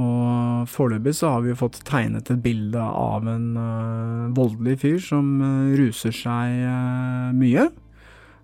og 0.00 0.68
foreløpig 0.68 1.14
så 1.16 1.30
har 1.32 1.46
vi 1.46 1.54
jo 1.54 1.60
fått 1.62 1.80
tegnet 1.88 2.28
et 2.28 2.42
bilde 2.44 2.78
av 2.78 3.24
en 3.26 3.46
uh, 3.56 4.28
voldelig 4.36 4.76
fyr 4.84 5.00
som 5.02 5.32
ruser 5.74 6.14
seg 6.14 7.32
mye. 7.34 7.64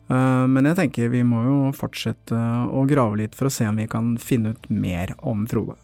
men 0.08 0.66
jeg 0.66 0.76
tenker 0.78 1.12
vi 1.12 1.22
må 1.22 1.44
jo 1.44 1.58
fortsette 1.74 2.34
å 2.34 2.82
grave 2.90 3.20
litt 3.20 3.38
for 3.38 3.46
å 3.46 3.54
se 3.54 3.68
om 3.70 3.78
vi 3.78 3.86
kan 3.86 4.16
finne 4.18 4.56
ut 4.56 4.68
mer 4.70 5.14
om 5.18 5.46
Frode. 5.46 5.78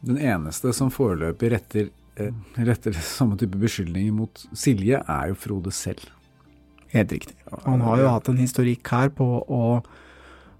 Den 0.00 0.18
eneste 0.18 0.74
som 0.74 0.90
foreløpig 0.90 1.52
retter, 1.54 1.88
retter 2.58 2.98
samme 2.98 3.38
type 3.38 3.62
beskyldninger 3.62 4.10
mot 4.10 4.46
Silje, 4.58 4.98
er 5.06 5.30
jo 5.30 5.38
Frode 5.38 5.70
selv. 5.70 6.15
Helt 6.94 7.12
riktig. 7.12 7.36
Han 7.64 7.82
har 7.84 8.02
jo 8.02 8.10
hatt 8.12 8.28
en 8.30 8.40
historikk 8.40 8.86
her 8.92 9.10
på 9.14 9.26
å 9.42 9.64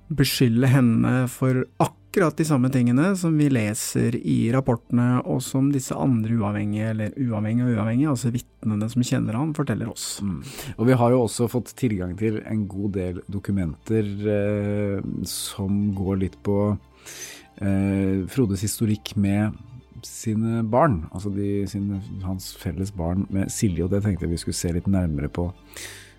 beskylde 0.07 0.71
henne 0.71 1.13
for 1.31 1.65
akkurat 1.83 2.37
de 2.39 2.47
samme 2.47 2.71
tingene 2.73 3.11
som 3.19 3.35
vi 3.37 3.49
leser 3.53 4.15
i 4.17 4.37
rapportene, 4.55 5.21
og 5.27 5.43
som 5.45 5.69
disse 5.75 5.97
andre 5.99 6.39
uavhengige, 6.39 6.93
eller 6.95 7.17
uavhengige 7.19 7.67
og 7.67 7.81
uavhengige, 7.81 8.13
altså 8.13 8.33
vitnene 8.35 8.89
som 8.93 9.05
kjenner 9.05 9.39
han, 9.39 9.55
forteller 9.57 9.91
oss. 9.91 10.07
Mm. 10.23 10.39
Og 10.77 10.89
vi 10.89 10.99
har 11.03 11.13
jo 11.13 11.23
også 11.27 11.51
fått 11.53 11.75
tilgang 11.79 12.15
til 12.19 12.41
en 12.47 12.67
god 12.71 12.97
del 12.97 13.23
dokumenter 13.33 14.11
eh, 14.37 14.99
som 15.29 15.91
går 15.97 16.23
litt 16.23 16.39
på 16.47 16.61
eh, 16.73 18.25
Frodes 18.33 18.65
historikk 18.65 19.17
med 19.21 19.59
sine 20.07 20.63
barn, 20.71 21.03
altså 21.11 21.33
de, 21.35 21.65
sine, 21.69 22.01
hans 22.23 22.53
felles 22.61 22.93
barn 22.95 23.27
med 23.33 23.51
Silje, 23.53 23.85
og 23.85 23.93
det 23.93 24.05
tenkte 24.05 24.27
jeg 24.27 24.37
vi 24.37 24.41
skulle 24.41 24.59
se 24.59 24.73
litt 24.77 24.91
nærmere 24.91 25.31
på 25.33 25.51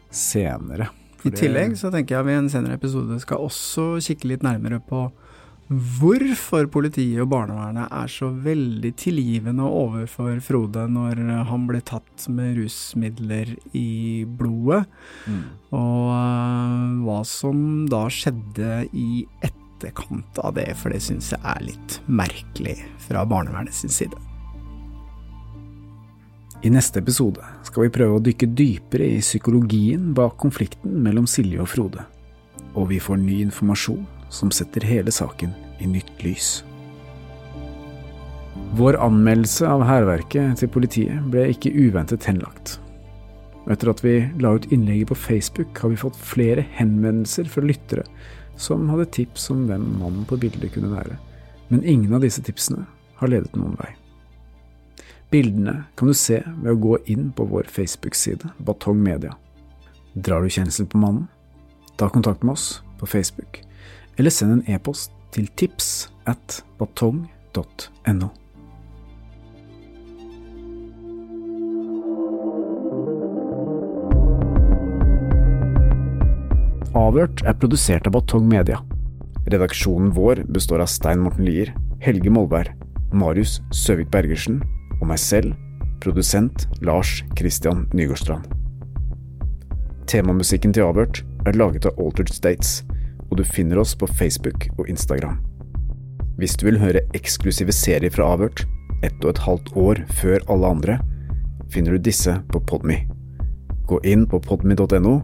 senere. 0.09 0.91
I 1.25 1.33
tillegg 1.33 1.73
så 1.79 1.91
tenker 1.91 2.17
jeg 2.17 2.27
vi 2.27 2.35
i 2.35 2.41
en 2.41 2.51
senere 2.51 2.77
episode 2.77 3.17
skal 3.23 3.41
også 3.47 3.97
kikke 4.05 4.29
litt 4.31 4.45
nærmere 4.45 4.79
på 4.83 5.07
hvorfor 5.67 6.69
politiet 6.71 7.19
og 7.19 7.31
barnevernet 7.33 7.91
er 7.91 8.11
så 8.11 8.29
veldig 8.31 8.93
tilgivende 8.99 9.65
overfor 9.67 10.39
Frode 10.43 10.85
når 10.91 11.19
han 11.49 11.65
ble 11.67 11.81
tatt 11.83 12.27
med 12.31 12.55
rusmidler 12.61 13.51
i 13.75 14.23
blodet, 14.39 14.85
mm. 15.27 15.41
og 15.75 16.13
uh, 16.13 17.03
hva 17.03 17.19
som 17.27 17.59
da 17.91 18.05
skjedde 18.07 18.85
i 18.95 19.25
etterkant 19.43 20.39
av 20.39 20.55
det, 20.55 20.69
for 20.79 20.95
det 20.95 21.03
syns 21.03 21.33
jeg 21.35 21.43
er 21.43 21.67
litt 21.67 21.99
merkelig 22.07 22.79
fra 23.03 23.27
barnevernet 23.27 23.75
sin 23.75 23.91
side. 23.91 24.26
I 26.67 26.69
neste 26.69 26.99
episode 26.99 27.39
skal 27.63 27.85
vi 27.85 27.91
prøve 27.95 28.17
å 28.17 28.23
dykke 28.23 28.47
dypere 28.57 29.05
i 29.07 29.19
psykologien 29.23 30.09
bak 30.17 30.33
konflikten 30.41 30.97
mellom 31.05 31.23
Silje 31.29 31.61
og 31.63 31.69
Frode. 31.71 32.01
Og 32.75 32.89
vi 32.89 32.97
får 32.99 33.21
ny 33.21 33.37
informasjon 33.45 34.01
som 34.33 34.49
setter 34.51 34.83
hele 34.83 35.13
saken 35.15 35.53
i 35.79 35.87
nytt 35.87 36.25
lys. 36.25 36.49
Vår 38.75 38.97
anmeldelse 38.99 39.69
av 39.69 39.85
hærverket 39.87 40.59
til 40.59 40.71
politiet 40.73 41.29
ble 41.31 41.45
ikke 41.53 41.71
uventet 41.71 42.27
henlagt. 42.27 42.73
Etter 43.71 43.93
at 43.93 44.03
vi 44.03 44.17
la 44.43 44.51
ut 44.57 44.67
innlegget 44.67 45.13
på 45.13 45.19
Facebook, 45.21 45.71
har 45.79 45.93
vi 45.93 46.01
fått 46.01 46.19
flere 46.19 46.65
henvendelser 46.75 47.47
fra 47.53 47.63
lyttere 47.63 48.03
som 48.59 48.89
hadde 48.91 49.07
tips 49.15 49.47
om 49.55 49.63
hvem 49.69 49.87
mannen 50.01 50.27
på 50.27 50.41
bildet 50.43 50.75
kunne 50.75 50.91
være, 50.91 51.15
men 51.71 51.87
ingen 51.87 52.17
av 52.17 52.27
disse 52.27 52.43
tipsene 52.43 52.83
har 53.21 53.31
ledet 53.31 53.55
noen 53.55 53.79
vei. 53.79 53.93
Bildene 55.29 55.81
kan 55.99 56.07
du 56.07 56.15
se 56.15 56.37
ved 56.61 56.69
å 56.71 56.79
gå 56.79 56.97
inn 57.11 57.31
på 57.35 57.43
vår 57.51 57.67
Facebook-side 57.67 58.47
Batong 58.63 59.01
Media. 59.03 59.33
Drar 60.15 60.41
du 60.45 60.47
kjensel 60.47 60.87
på 60.87 61.01
mannen? 61.01 61.25
Ta 61.99 62.07
kontakt 62.07 62.45
med 62.47 62.55
oss 62.55 62.79
på 63.01 63.09
Facebook, 63.11 63.59
eller 64.15 64.31
send 64.31 64.53
en 64.53 64.63
e-post 64.71 65.11
til 65.35 65.49
tips 65.59 66.07
at 66.31 66.61
batong.no. 66.79 68.29
Avhørt 76.97 77.43
er 77.43 77.59
produsert 77.59 78.07
av 78.07 78.15
Batong 78.15 78.47
Media. 78.47 78.79
Redaksjonen 79.51 80.15
vår 80.15 80.45
består 80.55 80.81
av 80.85 80.89
Stein 80.91 81.19
Morten 81.25 81.45
Lier, 81.45 81.75
Helge 81.99 82.31
Molberg, 82.31 82.71
Marius 83.11 83.59
Søvik 83.75 84.09
Bergersen 84.11 84.61
og 85.01 85.07
meg 85.11 85.19
selv, 85.21 85.55
produsent 86.03 86.67
Lars 86.81 87.23
Christian 87.37 87.85
Nygårdstrand. 87.93 88.45
Temamusikken 90.07 90.73
til 90.73 90.87
Avhørt 90.87 91.23
er 91.47 91.57
laget 91.57 91.87
av 91.89 91.99
Altered 91.99 92.31
States, 92.31 92.83
og 93.27 93.37
du 93.39 93.43
finner 93.43 93.81
oss 93.81 93.95
på 93.95 94.07
Facebook 94.07 94.69
og 94.77 94.87
Instagram. 94.89 95.41
Hvis 96.37 96.55
du 96.55 96.67
vil 96.69 96.79
høre 96.79 97.03
eksklusive 97.17 97.73
serier 97.75 98.13
fra 98.13 98.29
Avhørt, 98.35 98.63
ett 99.03 99.17
og 99.23 99.33
et 99.33 99.43
halvt 99.43 99.73
år 99.77 100.01
før 100.21 100.45
alle 100.53 100.71
andre, 100.77 100.97
finner 101.73 101.97
du 101.97 102.07
disse 102.07 102.37
på 102.53 102.61
Podme. 102.69 103.01
Gå 103.87 103.99
inn 104.07 104.25
på 104.29 104.39
podme.no, 104.43 105.19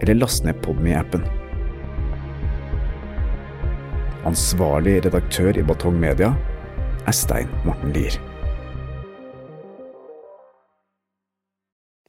eller 0.00 0.20
last 0.20 0.46
ned 0.46 0.62
Podme-appen. 0.64 1.26
Ansvarlig 4.28 5.00
redaktør 5.06 5.56
i 5.56 5.64
Batong 5.64 5.96
Media 6.00 6.34
er 7.06 7.16
Stein 7.16 7.48
Morten 7.64 7.96
Lier. 7.96 8.29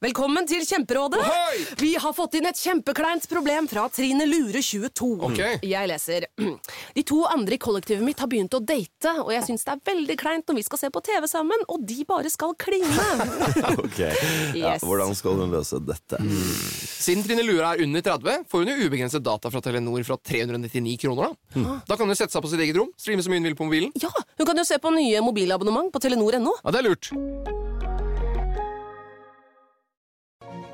Velkommen 0.02 0.42
til 0.50 0.64
Kjemperådet! 0.66 1.20
Ohoi! 1.22 1.58
Vi 1.78 1.92
har 2.02 2.10
fått 2.16 2.32
inn 2.34 2.48
et 2.48 2.58
kjempekleint 2.58 3.22
problem 3.30 3.68
fra 3.70 3.84
Trine 3.94 4.24
Lure 4.26 4.58
22. 4.58 5.10
Ok. 5.28 5.38
Jeg 5.62 5.86
leser. 5.86 6.26
De 6.96 7.04
to 7.06 7.20
andre 7.30 7.54
i 7.54 7.60
kollektivet 7.62 8.02
mitt 8.02 8.18
har 8.18 8.26
begynt 8.32 8.56
å 8.58 8.60
date, 8.66 9.12
og 9.22 9.30
jeg 9.30 9.46
syns 9.46 9.62
det 9.62 9.76
er 9.76 9.84
veldig 9.92 10.16
kleint 10.18 10.50
når 10.50 10.58
vi 10.58 10.64
skal 10.66 10.80
se 10.80 10.90
på 10.90 11.04
TV 11.06 11.28
sammen, 11.30 11.62
og 11.70 11.86
de 11.86 12.00
bare 12.08 12.34
skal 12.34 12.56
kline. 12.58 13.06
ok, 13.84 14.02
ja, 14.58 14.74
Hvordan 14.82 15.14
skal 15.14 15.38
hun 15.38 15.54
løse 15.54 15.78
dette? 15.86 16.18
Siden 16.98 17.22
Trine 17.22 17.46
Lure 17.46 17.70
er 17.70 17.86
under 17.86 18.02
30, 18.10 18.50
får 18.50 18.66
hun 18.66 18.74
jo 18.74 18.90
ubegrenset 18.90 19.22
data 19.22 19.54
fra 19.54 19.62
Telenor 19.62 20.02
fra 20.10 20.18
399 20.18 20.98
kroner. 21.06 21.38
Da 21.54 21.78
Da 21.86 22.00
kan 22.00 22.10
hun 22.10 22.18
sette 22.18 22.34
seg 22.34 22.42
på 22.42 22.50
sitt 22.50 22.66
eget 22.66 22.82
rom, 22.82 22.90
streame 22.98 23.22
så 23.22 23.30
mye 23.30 23.38
hun 23.38 23.52
vil 23.52 23.60
på 23.62 23.70
mobilen. 23.70 23.94
Ja, 24.02 24.10
Hun 24.10 24.50
kan 24.50 24.58
jo 24.58 24.66
se 24.66 24.82
på 24.82 24.96
nye 24.98 25.22
mobilabonnement 25.22 25.94
på 25.94 26.02
telenor.no. 26.02 26.58
Ja, 26.58 26.74
det 26.74 26.82
er 26.82 26.90
lurt. 26.90 27.61